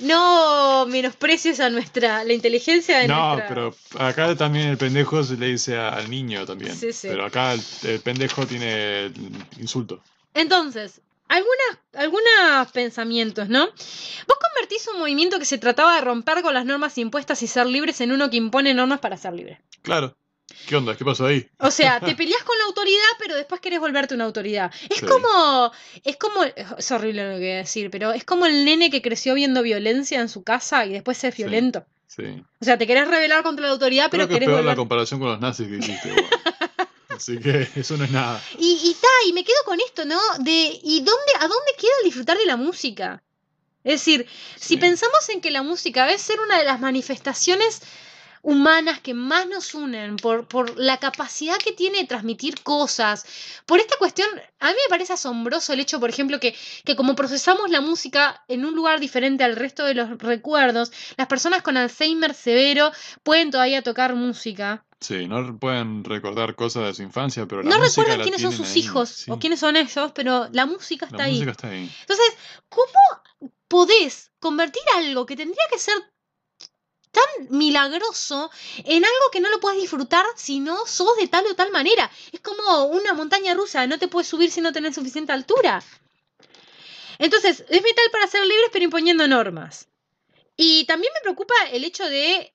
[0.00, 3.48] no menosprecies a nuestra, la inteligencia de No, nuestra...
[3.48, 6.74] pero acá también el pendejo se le dice al niño también.
[6.76, 7.08] Sí, sí.
[7.08, 9.10] Pero acá el, el pendejo tiene
[9.58, 10.02] insulto.
[10.34, 13.66] Entonces, algunas, algunos pensamientos, ¿no?
[13.66, 17.66] Vos convertís un movimiento que se trataba de romper con las normas impuestas y ser
[17.66, 19.60] libres en uno que impone normas para ser libre.
[19.82, 20.16] Claro.
[20.68, 20.94] ¿Qué onda?
[20.96, 21.48] ¿Qué pasó ahí?
[21.58, 24.70] O sea, te peleas con la autoridad, pero después querés volverte una autoridad.
[24.90, 25.06] Es Sí.
[25.06, 25.72] como.
[26.04, 26.44] Es como.
[26.44, 29.62] Es horrible lo que voy a decir, pero es como el nene que creció viendo
[29.62, 31.86] violencia en su casa y después es violento.
[32.14, 32.44] Sí.
[32.60, 35.18] O sea, te querés rebelar contra la autoridad, pero que es querés peor la comparación
[35.18, 36.14] con los nazis que hiciste.
[37.08, 38.42] Así que eso no es nada.
[38.58, 40.20] Y, y ta, y me quedo con esto, ¿no?
[40.40, 40.80] De.
[40.82, 43.22] ¿Y dónde, a dónde queda el disfrutar de la música?
[43.84, 47.82] Es decir, si pensamos en que la música debe ser una de las manifestaciones
[48.44, 53.24] humanas que más nos unen, por, por la capacidad que tiene de transmitir cosas,
[53.66, 54.28] por esta cuestión,
[54.60, 58.44] a mí me parece asombroso el hecho, por ejemplo, que, que como procesamos la música
[58.48, 62.92] en un lugar diferente al resto de los recuerdos, las personas con Alzheimer severo
[63.22, 64.84] pueden todavía tocar música.
[65.00, 68.40] Sí, no pueden recordar cosas de su infancia, pero la No música recuerdan la quiénes
[68.42, 68.78] son sus ahí.
[68.80, 71.32] hijos Sí, o quiénes son ellos, pero la música está La ahí.
[71.34, 71.90] música está ahí.
[72.00, 72.26] Entonces,
[72.68, 75.94] ¿cómo podés convertir algo que tendría que ser
[77.14, 78.50] tan milagroso
[78.84, 82.10] en algo que no lo puedes disfrutar si no sos de tal o tal manera?
[82.32, 85.82] Es como una montaña rusa, no te puedes subir si no tenés suficiente altura.
[87.18, 89.88] Entonces, es metal para ser libres pero imponiendo normas.
[90.56, 92.54] Y también me preocupa el hecho de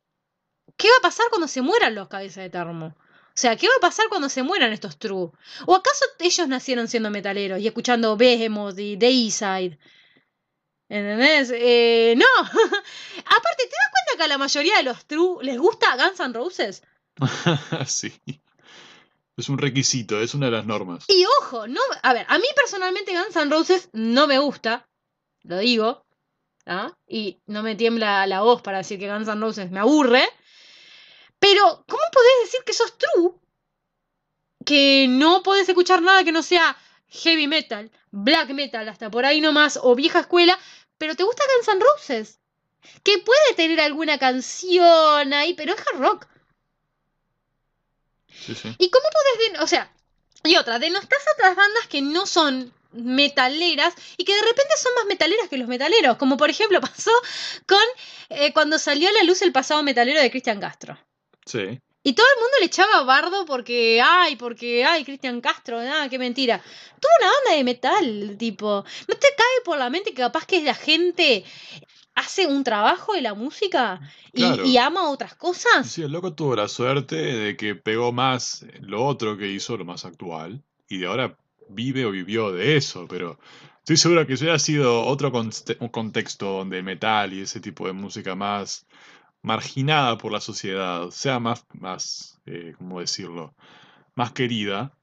[0.78, 2.96] qué va a pasar cuando se mueran los cabezas de termo.
[3.40, 5.32] O sea, ¿qué va a pasar cuando se mueran estos true?
[5.66, 9.80] ¿O acaso ellos nacieron siendo metaleros y escuchando Behemoth y Dayside?
[10.90, 11.52] ¿Entendés?
[11.54, 12.26] Eh, no.
[12.42, 16.34] Aparte, ¿te das cuenta que a la mayoría de los true les gusta Guns N'
[16.34, 16.82] Roses?
[17.86, 18.12] sí.
[19.38, 21.06] Es un requisito, es una de las normas.
[21.08, 24.90] Y ojo, no, a ver, a mí personalmente Guns N' Roses no me gusta,
[25.44, 26.06] lo digo,
[26.66, 26.92] ¿ah?
[27.08, 30.28] y no me tiembla la voz para decir que Guns N' Roses me aburre,
[31.40, 33.32] pero ¿cómo podés decir que sos true?
[34.66, 36.76] Que no podés escuchar nada que no sea
[37.08, 40.58] heavy metal, black metal, hasta por ahí nomás, o vieja escuela,
[41.00, 42.40] pero te gusta Guns N' Roses,
[43.04, 46.28] que puede tener alguna canción ahí, pero es hard rock.
[48.46, 48.76] Sí, sí.
[48.78, 49.92] ¿Y cómo podés, den- o sea,
[50.44, 54.94] y otra, denostás a otras bandas que no son metaleras y que de repente son
[54.96, 57.12] más metaleras que los metaleros, como por ejemplo pasó
[57.68, 57.80] con
[58.30, 60.98] eh, cuando salió a la luz el pasado metalero de Cristian Castro.
[61.46, 61.80] Sí.
[62.02, 66.18] Y todo el mundo le echaba bardo porque, ay, porque, ay, Cristian Castro, ah, qué
[66.18, 66.62] mentira.
[67.00, 70.62] Tuvo una banda de metal, tipo, ¿no te cae por la mente que capaz que
[70.64, 71.44] la gente
[72.16, 74.00] hace un trabajo de la música
[74.34, 74.66] y, Claro.
[74.66, 75.90] y ama otras cosas?
[75.90, 79.86] Sí, el loco tuvo la suerte de que pegó más lo otro que hizo, lo
[79.86, 81.38] más actual, y de ahora
[81.70, 83.40] vive o vivió de eso, pero
[83.80, 87.94] estoy seguro que si hubiera sido otro un contexto donde metal y ese tipo de
[87.94, 88.86] música más
[89.42, 93.56] marginada por la sociedad, sea más, más eh, ¿cómo decirlo?,
[94.16, 94.94] más querida,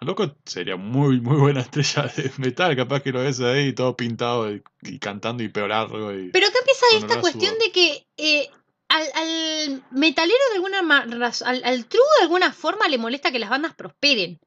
[0.00, 3.96] el loco sería muy, muy buena estrella de metal, capaz que lo ves ahí todo
[3.96, 6.30] pintado y, y cantando y pelo largo y...
[6.30, 8.48] Pero acá empieza esta cuestión de que eh,
[8.88, 13.32] al, al metalero de alguna ma- raz- al, al true de alguna forma le molesta
[13.32, 14.40] que las bandas prosperen.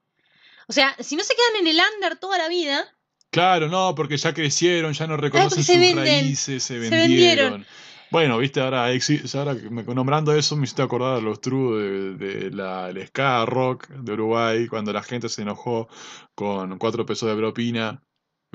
[0.67, 2.85] O sea, si no se quedan en el under toda la vida,
[3.29, 7.65] Claro, no, porque ya crecieron, ya no reconocen sus venden, raíces, se se vendieron.
[8.09, 9.53] Bueno, viste, ahora, ahora
[9.93, 14.13] nombrando eso me hiciste acordar a los true de, de la, el ska rock de
[14.13, 15.89] Uruguay, cuando la gente se enojó
[16.33, 18.01] con cuatro pesos de propina,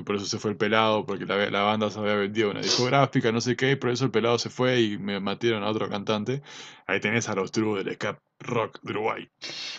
[0.03, 3.31] por eso se fue el pelado, porque la, la banda se había vendido una discográfica,
[3.31, 5.89] no sé qué, y por eso el pelado se fue y me matieron a otro
[5.89, 6.41] cantante.
[6.87, 9.29] Ahí tenés a los true del ska rock de Uruguay.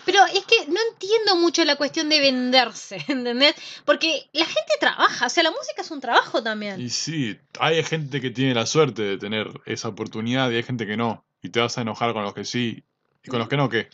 [0.05, 3.55] pero es que no entiendo mucho la cuestión de venderse, ¿entendés?
[3.85, 6.81] Porque la gente trabaja, o sea, la música es un trabajo también.
[6.81, 10.85] Y sí, hay gente que tiene la suerte de tener esa oportunidad y hay gente
[10.85, 11.25] que no.
[11.41, 12.83] Y te vas a enojar con los que sí
[13.23, 13.89] y con los que no, ¿qué?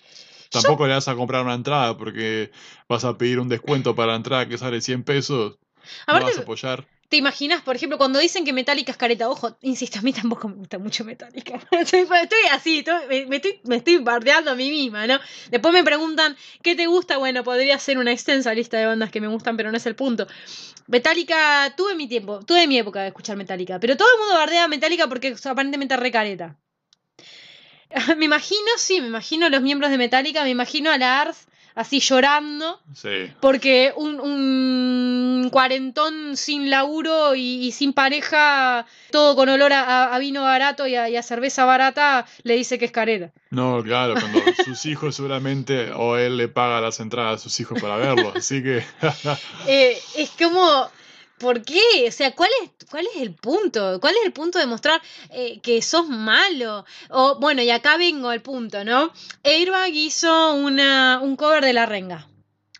[0.52, 2.52] Tampoco le vas a comprar una entrada porque
[2.90, 5.58] vas a pedir un descuento para la entrada que sale 100 pesos.
[6.08, 6.88] No Aparte, vas a apoyar.
[7.12, 9.30] ¿te imaginas, por ejemplo, cuando dicen que Metallica es careta?
[9.30, 11.60] Ojo, insisto, a mí tampoco me gusta mucho Metallica.
[11.72, 12.08] Estoy,
[12.50, 12.86] así,
[13.28, 15.20] me, estoy, me estoy bardeando a mí misma, ¿no?
[15.50, 17.18] Después me preguntan, ¿qué te gusta?
[17.18, 19.96] Bueno, podría ser una extensa lista de bandas que me gustan, pero no es el
[19.96, 20.26] punto.
[20.88, 24.64] Metallica, tuve mi tiempo, tuve mi época de escuchar Metallica, pero todo el mundo bardea
[24.64, 26.56] a Metallica porque es aparentemente re careta.
[28.18, 32.80] Me imagino, sí, me imagino los miembros de Metallica, me imagino a Lars así llorando
[32.94, 33.32] Sí.
[33.40, 40.20] porque un, un cuarentón sin laburo y, y sin pareja, todo con olor a, a-
[40.20, 43.32] vino barato y a, y a cerveza barata, le dice que es careta.
[43.50, 47.82] No, claro, cuando sus hijos seguramente, o él le paga las entradas a sus hijos
[47.82, 48.34] para verlo.
[48.36, 48.84] Así que.
[49.68, 50.90] Eh, es como,
[51.42, 52.06] ¿por qué?
[52.08, 54.00] O sea, ¿cuál es, cuál es el punto?
[54.00, 56.86] ¿Cuál es el punto de mostrar eh, que sos malo?
[57.10, 59.12] O, bueno, y acá vengo al punto, ¿no?
[59.44, 62.28] Airbag hizo una, un cover de La Renga.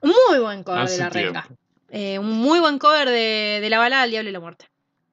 [0.02, 1.48] Un muy buen cover de La Renga.
[1.90, 4.70] Eh, un muy buen cover de, de la balada del Diablo y la Muerte.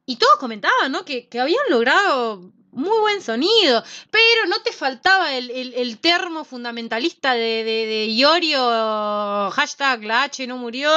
[0.07, 1.05] Y todos comentaban, ¿no?
[1.05, 6.45] Que, que habían logrado muy buen sonido, pero no te faltaba el, el- el termo
[6.45, 10.91] fundamentalista de, de, de Iorio, hashtag la H no murió,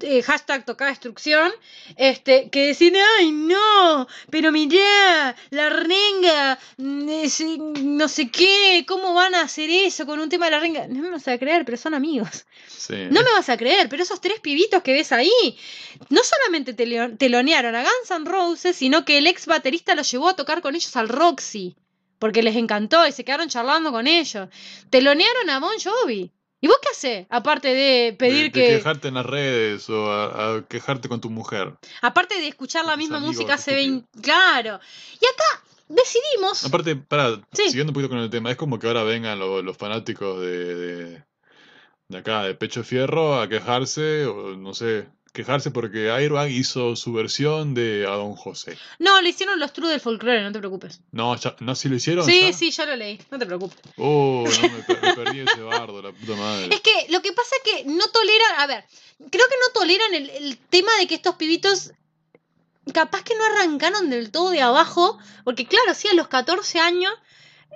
[0.00, 1.50] eh, hashtag toca destrucción,
[1.96, 7.28] este, que decían, ay no, pero mirá, la renga, mm, eh,
[7.82, 10.86] no sé qué, ¿cómo van a hacer eso con un tema de la renga?
[10.86, 12.46] No me vas a creer, pero son amigos.
[12.68, 12.94] Sí.
[13.10, 15.58] No me vas a creer, pero esos tres pibitos que ves ahí,
[16.10, 20.36] no solamente telonearon a Guns N' Roses, sino que el ex baterista los llevó a
[20.36, 21.76] tocar con ellos al Roxy,
[22.18, 24.48] porque les encantó y se quedaron charlando con ellos.
[24.90, 26.30] Telonearon a Bon Jovi.
[26.66, 27.26] ¿Y vos qué haces?
[27.30, 28.76] Aparte de pedir de, de que...
[28.78, 31.74] quejarte en las redes o a, a quejarte con tu mujer.
[32.02, 34.04] Aparte de escuchar la misma amigos música hace estúpidos.
[34.12, 34.20] 20...
[34.22, 34.80] Claro.
[35.12, 36.64] Y acá decidimos...
[36.64, 37.68] Aparte, para, Sí.
[37.68, 40.74] siguiendo un poquito con el tema, es como que ahora vengan lo- los fanáticos de,
[40.74, 41.22] de,
[42.08, 45.06] de acá, de Pecho Fierro, a quejarse, o no sé,
[45.36, 48.76] quejarse porque Airbag hizo su versión de A Don José.
[48.98, 51.00] No, lo hicieron los True del Folklore, no te preocupes.
[51.12, 52.24] No, ya, ¿no si lo hicieron?
[52.24, 52.52] Sí, ya?
[52.52, 53.78] sí, ya lo leí, no te preocupes.
[53.98, 56.74] Oh, no, me, per- me perdí ese bardo, la puta madre.
[56.74, 58.84] Es que lo que pasa es que no toleran, a ver,
[59.18, 61.92] creo que no toleran el, el tema de que estos pibitos
[62.92, 67.12] capaz que no arrancaron del todo de abajo, porque claro, sí, a los 14 años,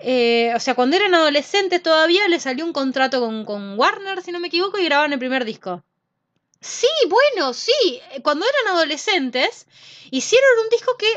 [0.03, 4.33] eh, o sea, cuando eran adolescentes todavía les salió un contrato con, con Warner, si
[4.33, 5.83] no me equivoco, y grabaron el primer disco.
[6.61, 7.73] Sí, bueno, sí,
[8.13, 9.67] eh, cuando eran adolescentes
[10.11, 11.11] hicieron un disco que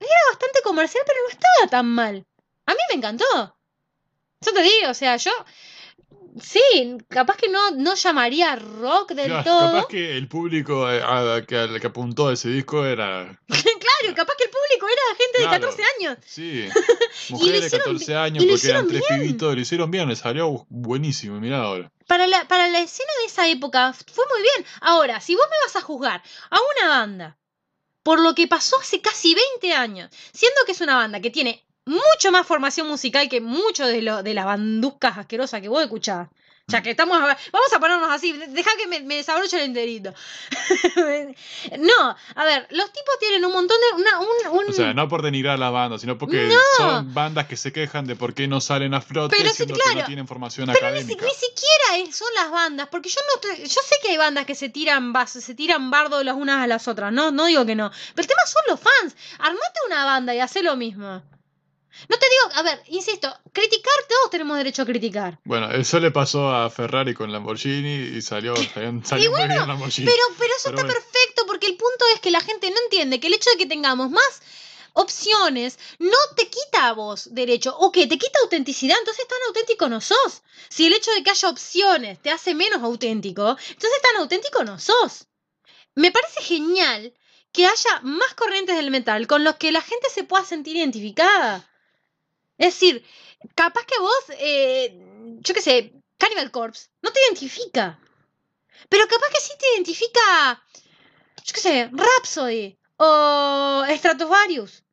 [0.00, 2.26] era bastante comercial, pero no estaba tan mal.
[2.66, 3.24] A mí me encantó.
[4.40, 5.32] Yo te digo, o sea, yo
[6.40, 9.72] Sí, capaz que no, no llamaría rock del Claro, todo.
[9.72, 13.24] Capaz que el público eh, a- que, al que apuntó a ese disco era.
[13.48, 15.52] claro, capaz que el público era gente Claro.
[15.52, 16.18] de 14 años.
[16.26, 16.68] Sí,
[17.30, 19.20] mujeres de hicieron 14 bi- años, porque eran tres bien.
[19.22, 21.90] pibitos, lo hicieron bien, les salió buenísimo, mirá ahora.
[22.06, 24.64] Para la, para la escena de esa época fue muy bien.
[24.80, 27.38] Ahora, si vos me vas a juzgar a una banda
[28.02, 31.65] por lo que pasó hace casi 20 años, siendo que es una banda que tiene
[31.86, 36.28] mucho más formación musical que muchos de, lo, de las banduscas asquerosas que vos escuchás.
[36.68, 37.16] Ya que estamos.
[37.16, 37.20] a-
[37.52, 38.32] Vamos a ponernos así.
[38.32, 40.12] Deja que me, me desabroche el enterito.
[41.78, 44.02] no, a ver, los tipos tienen un montón de.
[44.02, 46.58] Una, un, un- O sea, no por denigrar las bandas, sino porque No.
[46.76, 50.00] son bandas que se quejan de por qué no salen a flote, Pero que claro.
[50.00, 51.24] no tienen formación Pero ni, si- académica.
[51.24, 54.44] ni siquiera es- son las bandas, porque yo no estoy- yo sé que hay bandas
[54.44, 57.64] que se tiran bas- se tiran bardo las unas a las otras, no, no digo
[57.64, 57.90] que no.
[58.14, 59.16] Pero el tema son los fans.
[59.38, 61.22] Armate una banda y hacé lo mismo.
[62.08, 65.38] No te digo, a ver, insisto, criticar, todos tenemos derecho a criticar.
[65.44, 70.06] Bueno, eso le pasó a Ferrari con Lamborghini y salió, salió, muy bien Lamborghini.
[70.06, 70.88] Pero, pero eso Pero está bueno.
[70.88, 73.66] perfecto, porque el punto es que la gente no entiende que el hecho de que
[73.66, 74.42] tengamos más
[74.92, 79.88] opciones no te quita a vos derecho, o que te quita autenticidad, entonces tan auténtico
[79.88, 80.42] no sos.
[80.68, 84.78] Si el hecho de que haya opciones te hace menos auténtico, entonces tan auténtico no
[84.78, 85.26] sos.
[85.94, 87.14] Me parece genial
[87.52, 91.66] que haya más corrientes del metal con los que la gente se pueda sentir identificada.
[92.58, 93.04] Es decir,
[93.54, 94.98] capaz que vos, eh,
[95.40, 97.98] yo qué sé, Cannibal Corpse, no te identifica.
[98.88, 100.64] Pero capaz que sí te identifica,
[101.44, 104.84] yo qué sé, Rhapsody o Stratovarius.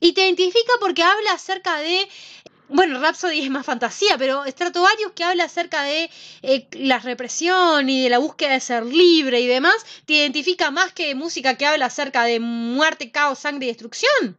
[0.00, 2.08] Y te identifica porque habla acerca de.
[2.68, 6.10] Bueno, Rhapsody es más fantasía, pero Stratovarius que habla acerca de
[6.42, 9.76] eh, la represión y de la búsqueda de ser libre y demás,
[10.06, 14.38] te identifica más que música que habla acerca de muerte, caos, sangre y destrucción.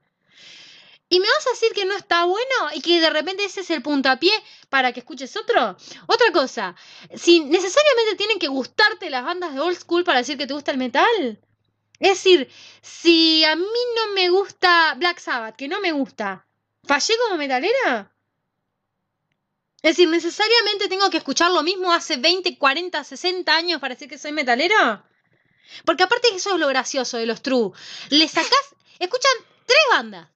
[1.15, 2.43] ¿Y me vas a decir que no está bueno
[2.73, 4.33] y que de repente ese es el puntapié
[4.67, 5.77] para que escuches otro?
[6.07, 6.75] Otra cosa,
[7.15, 10.71] si necesariamente tienen que gustarte las bandas de old school para decir que te gusta
[10.71, 11.39] el metal.
[12.01, 12.51] Es decir,
[12.81, 13.63] si a mí
[13.95, 16.45] no me gusta Black Sabbath, que no me gusta,
[16.83, 18.11] ¿fallé como metalera?
[19.77, 24.09] Es decir, necesariamente tengo que escuchar lo mismo hace 20, 40, 60 años para decir
[24.09, 25.01] que soy metalero.
[25.85, 27.71] Porque aparte eso es lo gracioso de los true.
[28.09, 29.31] Le sacás, escuchan
[29.65, 30.34] tres bandas.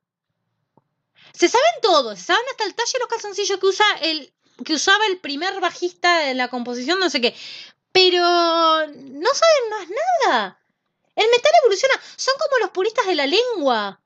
[1.34, 4.74] Se saben todos, se saben hasta el talle de los calzoncillos que usa el que
[4.74, 7.36] usaba el primer bajista en la composición, no sé qué.
[7.92, 10.60] Pero no saben más nada.
[11.16, 11.96] El metal evoluciona.
[12.16, 14.02] Son como los puristas de la lengua.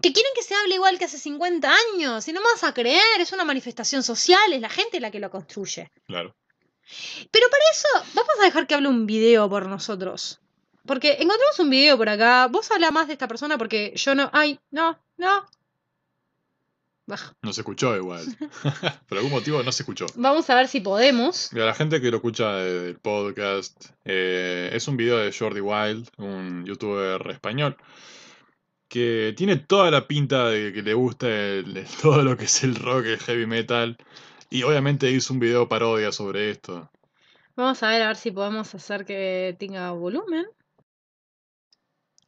[0.00, 2.26] Que quieren que se hable igual que hace 50 años.
[2.28, 3.20] Y no me vas a creer.
[3.20, 4.52] Es una manifestación social.
[4.52, 5.90] Es la gente la que lo construye.
[6.06, 6.34] Claro.
[7.30, 10.40] Pero para eso, vamos a dejar que hable un video por nosotros.
[10.86, 12.46] Porque encontramos un video por acá.
[12.48, 14.30] Vos habla más de esta persona porque yo no.
[14.32, 15.46] Ay, no, no.
[17.08, 17.32] Baja.
[17.42, 18.22] No se escuchó igual.
[19.08, 20.04] Por algún motivo no se escuchó.
[20.14, 21.48] Vamos a ver si podemos.
[21.52, 26.06] Mira, la gente que lo escucha del podcast, eh, es un video de Jordi Wild,
[26.18, 27.78] un youtuber español,
[28.88, 32.74] que tiene toda la pinta de que le gusta el- todo lo que es el
[32.76, 33.96] rock, el heavy metal,
[34.50, 36.90] y obviamente hizo un video parodia sobre esto.
[37.56, 40.46] Vamos a ver a ver si podemos hacer que tenga volumen.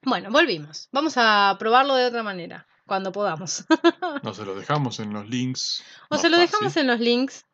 [0.02, 0.88] Bueno, volvimos.
[0.90, 3.64] Vamos a probarlo de otra manera, cuando podamos.
[4.24, 5.84] Nos se los dejamos en los links.
[6.08, 6.50] o se lo fácil.
[6.50, 7.44] dejamos en los links.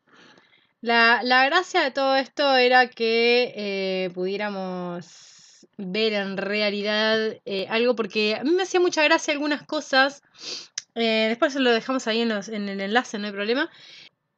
[0.81, 7.95] La, la gracia de todo esto era que eh, pudiéramos ver en realidad eh, algo,
[7.95, 10.23] porque a mí me hacía mucha gracia algunas cosas.
[10.95, 13.69] eh, después se lo dejamos ahí en, los- en el enlace, no hay problema.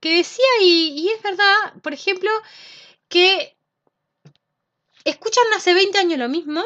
[0.01, 2.29] Que decía, y, y es verdad, por ejemplo,
[3.07, 3.55] que
[5.05, 6.61] escuchan hace 20 años lo mismo.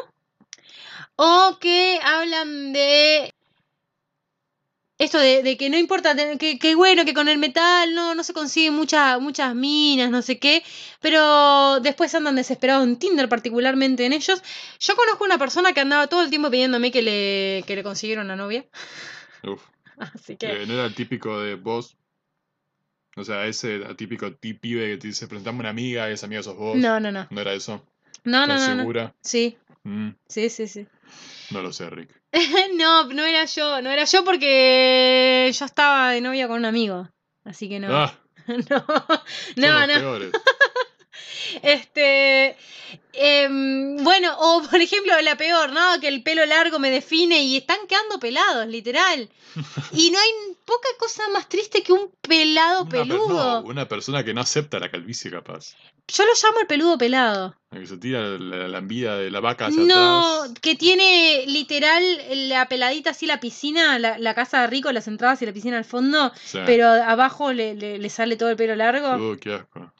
[1.16, 3.32] O que hablan de
[5.04, 8.24] esto de, de que no importa, que, que bueno, que con el metal no, no
[8.24, 10.64] se consiguen muchas muchas minas, no sé qué,
[11.02, 14.42] pero después andan desesperados en Tinder, particularmente en ellos.
[14.80, 18.22] Yo conozco una persona que andaba todo el tiempo pidiéndome que le, que le consiguiera
[18.22, 18.66] una novia.
[19.44, 19.62] Uf,
[19.98, 20.64] Así que.
[20.64, 21.98] eh, no era el típico de vos.
[23.16, 26.78] O sea, ese atípico pibe que te dice, presentame una amiga esa amiga sos vos.
[26.78, 27.28] No, no, no.
[27.30, 27.86] ¿No era eso?
[28.24, 28.82] No, no, ¿Estás no, no.
[28.82, 29.14] segura?
[29.22, 30.88] Sí, Mm, sí, sí, sí.
[31.52, 32.10] No lo sé, Rick.
[32.76, 37.10] no, no era yo, no era yo porque yo estaba de novia con un amigo.
[37.44, 37.96] Así que no.
[37.96, 38.14] Ah,
[38.48, 38.86] no, son
[39.58, 39.94] no, los no.
[39.94, 40.32] peores.
[41.62, 42.56] Este,
[43.14, 46.00] em, bueno, o por ejemplo, la peor, ¿no?
[46.00, 49.30] Que el pelo largo me define y están quedando pelados, literal.
[49.92, 50.30] Y no hay
[50.66, 53.62] poca cosa más triste que un pelado Una peludo.
[53.62, 55.76] no, una persona que no acepta la calvicie, capaz.
[56.08, 57.56] Yo lo llamo el peludo pelado.
[57.72, 60.54] La que se tira la, la de la vaca hacia No, atrás.
[60.62, 62.04] que tiene literal
[62.50, 65.78] la peladita así, la piscina, la, la casa de rico, las entradas y la piscina
[65.78, 66.32] al fondo,
[66.66, 69.16] pero abajo le, le- le sale todo el pelo largo.
[69.16, 69.94] uh, qué asco.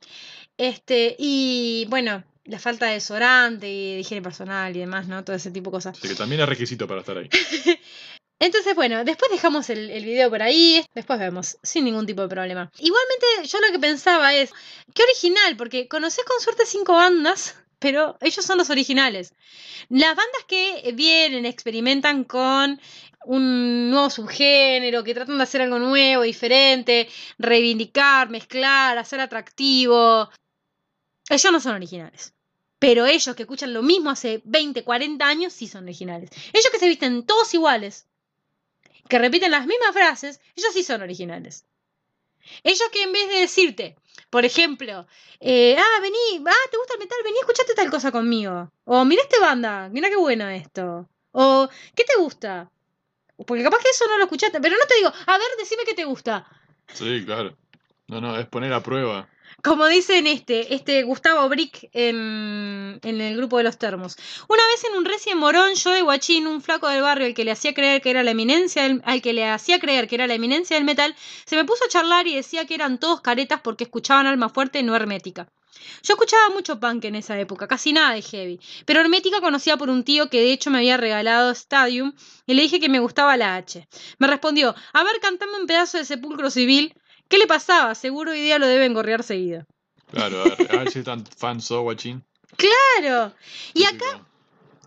[0.64, 5.22] Este, y bueno, la falta de desodorante y de higiene personal y demás, ¿no?
[5.26, 6.00] Todo ese tipo de cosas.
[6.00, 7.28] Que también es requisito para estar ahí.
[8.40, 12.30] Entonces, bueno, después dejamos el, el video por ahí, después vemos, sin ningún tipo de
[12.30, 12.72] problema.
[12.80, 14.52] Igualmente, yo lo que pensaba es,
[14.94, 19.34] qué original, porque conoces con suerte cinco bandas, pero ellos son los originales.
[19.90, 22.80] Las bandas que vienen, experimentan con
[23.26, 30.30] un nuevo subgénero, que tratan de hacer algo nuevo, diferente, reivindicar, mezclar, hacer atractivo,
[31.30, 32.34] ellos no son originales.
[32.80, 36.30] Pero ellos que escuchan lo mismo hace 20, 40 años sí son originales.
[36.52, 38.08] Ellos que se visten todos iguales,
[39.08, 41.66] que repiten las mismas frases, ellos sí son originales.
[42.64, 43.96] Ellos que en vez de decirte,
[44.30, 45.08] por ejemplo,
[45.40, 47.20] eh, ah, vení, ah, ¿te gusta el metal?
[47.24, 48.72] Vení, escuchate tal cosa conmigo.
[48.86, 51.08] O mira esta banda, mira qué bueno esto.
[51.32, 52.70] O, ¿qué te gusta?
[53.48, 55.94] Porque capaz que eso no lo escuchaste, pero no te digo, a ver, decime qué
[55.94, 56.46] te gusta.
[56.94, 57.58] Sí, claro.
[58.08, 59.30] No, no, es poner a prueba.
[59.62, 64.16] Como dicen este, este Gustavo Brick en, en el grupo de los termos.
[64.48, 67.46] Una vez en un recién morón, yo de guachín, un flaco del barrio, el que
[67.46, 70.28] le hacía creer que era la eminencia del- al que le hacía creer que era
[70.28, 73.62] la eminencia del metal, se me puso a charlar y decía que eran todos caretas
[73.62, 75.48] porque escuchaban alma fuerte no hermética.
[76.04, 79.90] Yo escuchaba mucho punk en esa época, casi nada de heavy, pero hermética conocía por
[79.90, 82.14] un tío que de hecho me había regalado Stadium
[82.46, 83.88] y le dije que me gustaba la H.
[84.20, 86.94] Me respondió, a ver, cantame un pedazo de sepulcro civil.
[87.28, 87.96] ¿Qué le pasaba?
[87.96, 89.66] Seguro hoy día lo deben gorrear seguido.
[90.12, 92.24] Claro, a ver, si están fan so guachín.
[92.56, 93.34] Claro.
[93.74, 94.26] Y acá, Típico.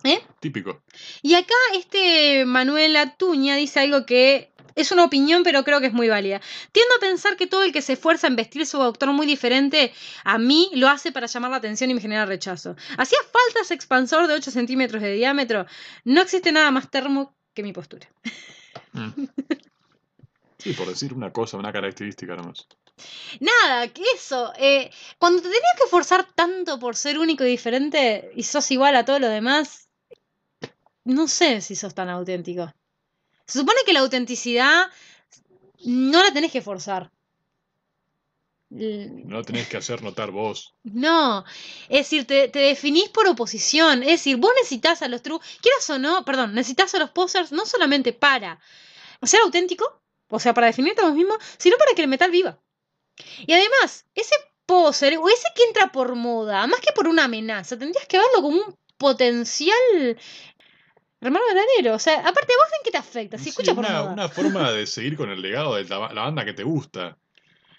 [0.05, 0.23] ¿eh?
[0.41, 0.83] Típico.
[1.23, 5.93] Y acá este Manuel Atuña dice algo que es una opinión, pero creo que es
[5.93, 6.41] muy válida.
[6.71, 9.93] Tiendo a pensar que todo el que se esfuerza en vestir su doctor muy diferente
[10.23, 12.77] a mí lo hace para llamar la atención y me genera rechazo.
[12.99, 15.67] ¿Hacía falta ese expansor de 8 centímetros de diámetro?
[16.05, 18.07] No existe nada más termo que mi postura.
[18.93, 19.25] Mm.
[20.67, 22.67] Sí, por decir una cosa, una característica nomás.
[23.39, 24.53] Nada, que eso.
[24.59, 28.97] eh, cuando te tenías que esforzar tanto por ser único y diferente y sos igual
[28.97, 29.89] a todos los demás,
[31.05, 32.75] no sé si sos tan auténtico.
[33.47, 34.91] Se supone que la autenticidad
[35.85, 37.13] no la tenés que forzar.
[38.69, 40.75] No lo tenés que hacer notar vos.
[40.83, 41.45] No,
[41.89, 44.03] es decir, te, te definís por oposición.
[44.03, 47.53] Es decir, vos necesitas a los true, quieras o no, perdón, necesitas a los posers
[47.53, 48.59] no solamente para
[49.23, 52.59] ser auténtico, o sea, para definirte a vos mismo, sino para que el metal viva.
[53.47, 54.35] Y además, ese
[54.67, 58.43] poser o ese que entra por moda, más que por una amenaza, tendrías que verlo
[58.43, 60.19] como un potencial
[61.21, 61.95] hermano verdadero.
[61.95, 63.39] O sea, aparte, ¿vos en qué te afecta?
[63.39, 64.13] Si Sí, escucha por una, moda.
[64.13, 67.17] una forma de seguir con el legado de la, la banda que te gusta.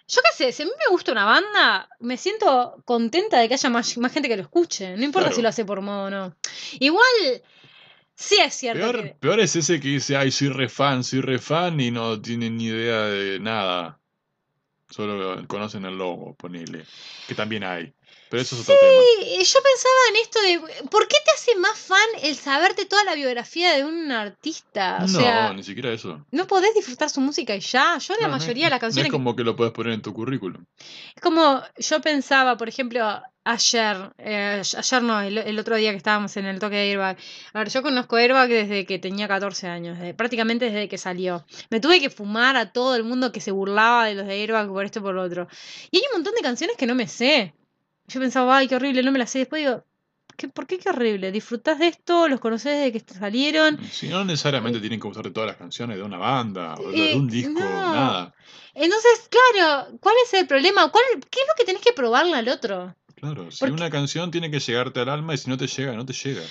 [0.10, 3.56] Yo qué sé, si a mí me gusta una banda, me siento contenta de que
[3.56, 4.96] haya más, más gente que lo escuche.
[4.96, 5.36] No importa Claro.
[5.36, 6.36] si lo hace por modo o no.
[6.80, 7.44] Igual,
[8.18, 9.10] sí es cierto Peor, que...
[9.20, 12.50] peor es ese que dice, ay, soy re fan, soy re fan y no tiene
[12.50, 14.00] ni idea de nada.
[14.90, 16.86] Solo conocen el logo, ponele.
[17.28, 17.94] Que también hay.
[18.30, 19.02] Pero eso es otro tema.
[19.20, 23.04] Sí, yo pensaba en esto de, ¿por qué te hace más fan el saberte toda
[23.04, 24.98] la biografía de un artista?
[25.00, 26.26] O no, sea, ni siquiera eso.
[26.32, 27.98] no podés disfrutar su música y ya.
[27.98, 29.08] Yo la no mayoría de las No canciones...
[29.08, 30.66] es que- como que lo puedes poner en tu currículum.
[31.16, 35.98] Es como yo pensaba, por ejemplo, ayer, eh, ayer no, el, el otro día que
[35.98, 37.18] estábamos en el toque de Airbag.
[37.54, 41.46] A ver, yo conozco Airbag desde que tenía 14 años, desde- prácticamente desde que salió.
[41.70, 44.68] Me tuve que fumar a todo el mundo que se burlaba de los de Airbag
[44.68, 45.48] por esto y por lo otro.
[45.92, 47.54] Y hay un montón de canciones que no me sé.
[48.08, 49.40] Yo pensaba, ay, qué horrible, no me las sé.
[49.40, 49.84] Después digo,
[50.38, 51.32] ¿qué, ¿por qué qué horrible?
[51.32, 52.28] ¿Disfrutás de esto?
[52.28, 53.80] ¿Los conocés desde que salieron?
[53.92, 57.16] Si no necesariamente tienen que gustarte todas las canciones de una banda o de Eh,
[57.16, 57.92] un disco, no.
[57.92, 58.34] nada.
[58.74, 60.90] Entonces, claro, ¿cuál es el problema?
[60.92, 62.96] ¿Cuál, ¿Qué es lo que tenés que probarle al otro?
[63.20, 65.94] Claro, si Porque- una canción tiene que llegarte al alma y si no te llega,
[65.94, 66.42] no te llega.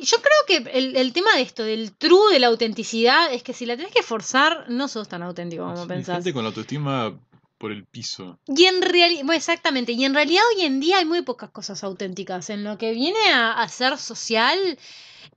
[0.00, 3.54] Yo creo que el, el tema de esto, del true, de la autenticidad, es que
[3.54, 6.16] si la tenés que forzar, no sos tan auténtico como Hay pensás.
[6.16, 7.18] gente con la autoestima
[7.56, 8.38] por el piso.
[8.46, 11.82] Y en realidad, bueno, exactamente, y en realidad hoy en día hay muy pocas cosas
[11.84, 12.50] auténticas.
[12.50, 14.58] En lo que viene a, a ser social,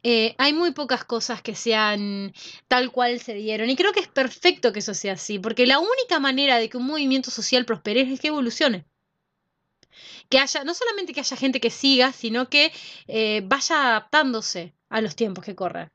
[0.03, 2.33] eh, hay muy pocas cosas que sean
[2.67, 3.69] tal cual se dieron.
[3.69, 6.77] Y creo que es perfecto que eso sea así, porque la única manera de que
[6.77, 8.85] un movimiento social prospere es que evolucione.
[10.33, 12.73] Que haya, no solamente que haya gente que siga, sino que
[13.07, 15.91] eh, vaya adaptándose a los tiempos que corren.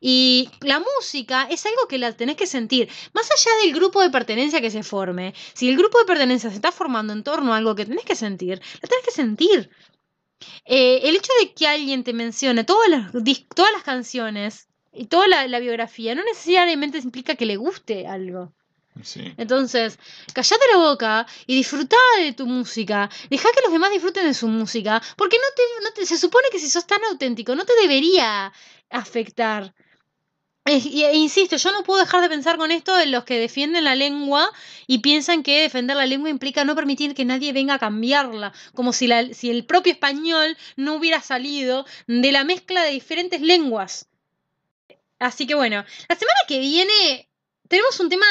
[0.00, 2.88] Y la música es algo que la tenés que sentir.
[3.12, 6.56] Más allá del grupo de pertenencia que se forme, si el grupo de pertenencia se
[6.56, 9.70] está formando en torno a algo que tenés que sentir, la tenés que sentir.
[10.64, 13.12] Eh, el hecho de que alguien te mencione todas las,
[13.54, 18.54] todas las canciones y toda la biografía no necesariamente implica que le guste algo.
[19.36, 19.98] Entonces,
[20.34, 23.08] callate la boca y disfruta de tu música.
[23.30, 25.00] Deja que los demás disfruten de su música.
[25.16, 28.52] Porque no te, no te- se supone que si sos tan auténtico, no te debería
[28.90, 29.74] afectar.
[30.64, 33.96] E insisto, yo no puedo dejar de pensar con esto en los que defienden la
[33.96, 34.50] lengua
[34.86, 38.92] y piensan que defender la lengua implica no permitir que nadie venga a cambiarla, como
[38.92, 44.08] si, la- si el propio español no hubiera salido de la mezcla de diferentes lenguas.
[45.18, 47.28] Así que bueno, la semana que viene
[47.68, 48.26] tenemos un tema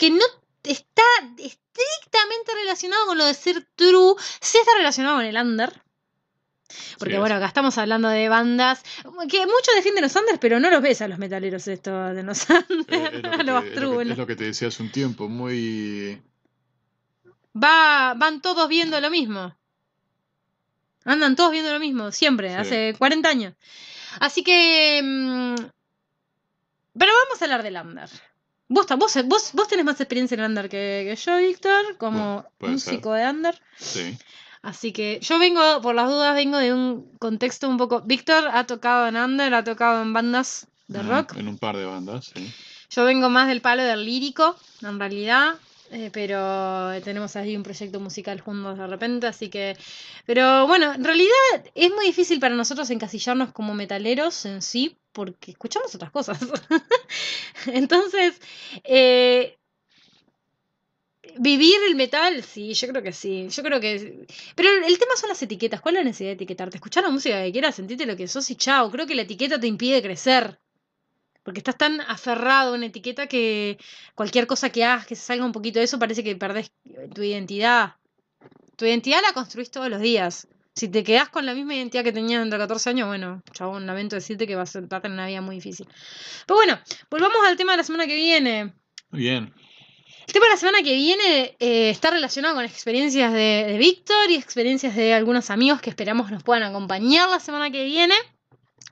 [0.00, 0.24] que no
[0.64, 1.02] está
[1.38, 5.82] estrictamente relacionado con lo de ser true, sí está relacionado con el under.
[6.98, 8.82] Porque Sí, bueno, acá estamos hablando de bandas
[9.28, 12.48] que muchos defienden los unders, pero no los ves a los metaleros esto de los
[12.48, 14.12] Eh, unders, es, lo a que los te, lo que- ¿no?
[14.12, 16.22] es lo que te decía hace un tiempo, muy...
[17.54, 19.54] Va, van todos viendo lo mismo.
[21.04, 22.54] Andan todos viendo lo mismo, siempre, Sí.
[22.56, 23.54] hace 40 años.
[24.20, 25.00] Así que...
[25.02, 25.54] mm,
[26.98, 28.08] pero vamos a hablar del under.
[28.72, 32.48] Vos, vos, vos, vos tenés más experiencia en under que, que yo, Víctor, como Bueno,
[32.56, 32.92] puede ser.
[32.94, 33.60] músico de under.
[33.76, 34.16] Sí.
[34.62, 38.02] Así que yo vengo, por las dudas, vengo de un contexto un poco...
[38.02, 41.34] Víctor ha tocado en under, ha tocado en bandas de rock.
[41.36, 42.48] En un par de bandas, sí.
[42.90, 45.56] Yo vengo más del palo del lírico, en realidad,
[45.90, 49.76] eh, pero tenemos ahí un proyecto musical juntos de repente, así que...
[50.26, 51.32] Pero bueno, en realidad
[51.74, 56.38] es muy difícil para nosotros encasillarnos como metaleros en sí, porque escuchamos otras cosas.
[57.66, 58.40] Entonces,
[58.84, 59.58] eh,
[61.38, 64.26] vivir el metal, sí, yo creo que sí, yo creo que...
[64.54, 66.76] Pero el, tema son las etiquetas, ¿cuál es la necesidad de etiquetarte?
[66.76, 69.58] Escuchar la música que quieras, sentirte lo que sos y chao, creo que la etiqueta
[69.58, 70.60] te impide crecer.
[71.42, 73.78] Porque estás tan aferrado a una etiqueta que
[74.14, 76.70] cualquier cosa que hagas que se salga un poquito de eso parece que perdés
[77.14, 77.94] tu identidad.
[78.76, 80.46] Tu identidad la construís todos los días.
[80.80, 84.16] Si te quedás con la misma identidad que tenías entre 14 años, bueno, chabón, lamento
[84.16, 85.86] decirte que vas a a tener una vida muy difícil.
[86.46, 86.78] Pero bueno,
[87.10, 88.72] volvamos al tema de la semana que viene.
[89.10, 89.52] Bien.
[90.26, 94.30] El tema de la semana que viene eh, está relacionado con experiencias de, de Víctor
[94.30, 98.14] y experiencias de algunos amigos que esperamos nos puedan acompañar la semana que viene.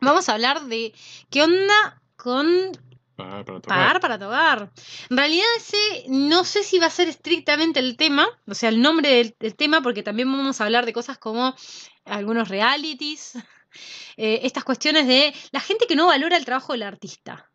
[0.02, 0.92] Vamos a hablar de
[1.30, 2.70] qué onda con
[3.18, 3.76] Pagar para tocar.
[3.78, 4.70] pagar para tocar.
[5.10, 5.76] En realidad ese
[6.08, 9.56] no sé si va a ser estrictamente el tema, o sea, el nombre del, del
[9.56, 11.54] tema, porque también vamos a hablar de cosas como
[12.04, 13.32] algunos realities,
[14.16, 17.50] eh, estas cuestiones de la gente que no valora el trabajo del artista.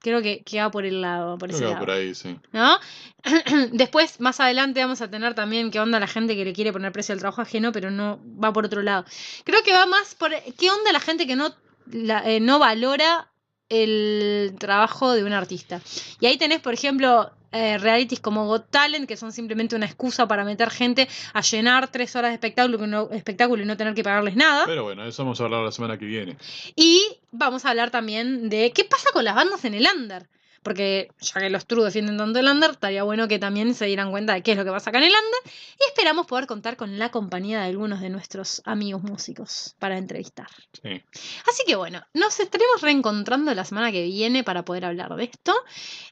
[0.00, 1.86] Creo que, que va por el lado, por Creo ese que va lado.
[1.86, 2.36] por ahí, sí.
[2.52, 2.78] ¿no?
[3.72, 6.92] Después, más adelante, vamos a tener también qué onda la gente que le quiere poner
[6.92, 9.04] precio al trabajo ajeno, pero no va por otro lado.
[9.44, 11.54] Creo que va más por qué onda la gente que no,
[11.86, 13.30] la- eh, no valora
[13.68, 15.80] el trabajo de un artista.
[16.20, 20.26] Y ahí tenés, por ejemplo, eh, realities como Got Talent, que son simplemente una excusa
[20.26, 24.02] para meter gente a llenar tres horas de espectáculo, no- espectáculo y no tener que
[24.02, 24.64] pagarles nada.
[24.66, 26.36] Pero bueno, eso vamos a hablar la semana que viene.
[26.76, 27.00] Y
[27.30, 30.26] vamos a hablar también de qué pasa con las bandas en el under.
[30.64, 34.10] Porque ya que los True defienden tanto el under, estaría bueno que también se dieran
[34.10, 35.52] cuenta de qué es lo que pasa acá en el under.
[35.78, 40.48] Y esperamos poder contar con la compañía de algunos de nuestros amigos músicos para entrevistar.
[40.82, 41.02] Sí.
[41.46, 45.54] Así que bueno, nos estaremos reencontrando la semana que viene para poder hablar de esto.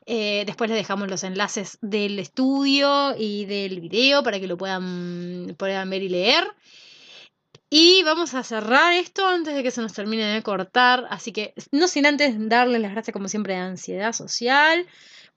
[0.04, 5.54] Eh, después les dejamos los enlaces del estudio y del video para que lo puedan,
[5.56, 6.44] puedan ver y leer.
[7.74, 11.06] Y vamos a cerrar esto antes de que se nos termine de cortar.
[11.08, 14.86] Así que, no sin antes darles las gracias, como siempre, a Ansiedad Social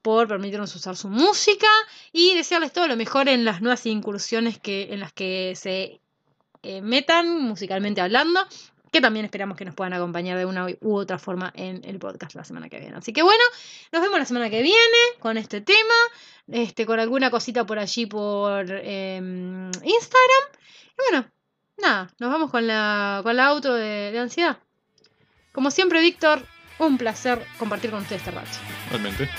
[0.02, 1.70] por permitirnos usar su música
[2.12, 6.02] y desearles todo lo mejor en las nuevas incursiones que, en las que se
[6.62, 8.46] eh, metan musicalmente hablando.
[8.92, 12.36] Que también esperamos que nos puedan acompañar de una u otra forma en el podcast
[12.36, 12.98] la semana que viene.
[12.98, 13.44] Así que bueno,
[13.94, 15.94] nos vemos la semana que viene con este tema,
[16.50, 20.44] este, con alguna cosita por allí por eh, Instagram.
[20.98, 21.32] Y bueno,
[21.78, 24.58] nada, nos vamos con la, con la auto de, de ansiedad.
[25.52, 26.46] Como siempre, Víctor,
[26.80, 28.50] un placer compartir con ustedes este rato.
[28.90, 29.30] Realmente.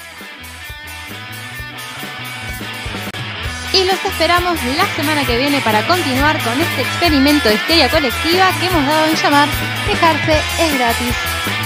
[3.72, 8.50] Y los esperamos la semana que viene para continuar con este experimento de histeria colectiva
[8.58, 9.48] que hemos dado en llamar
[9.86, 11.65] Quejarse es gratis.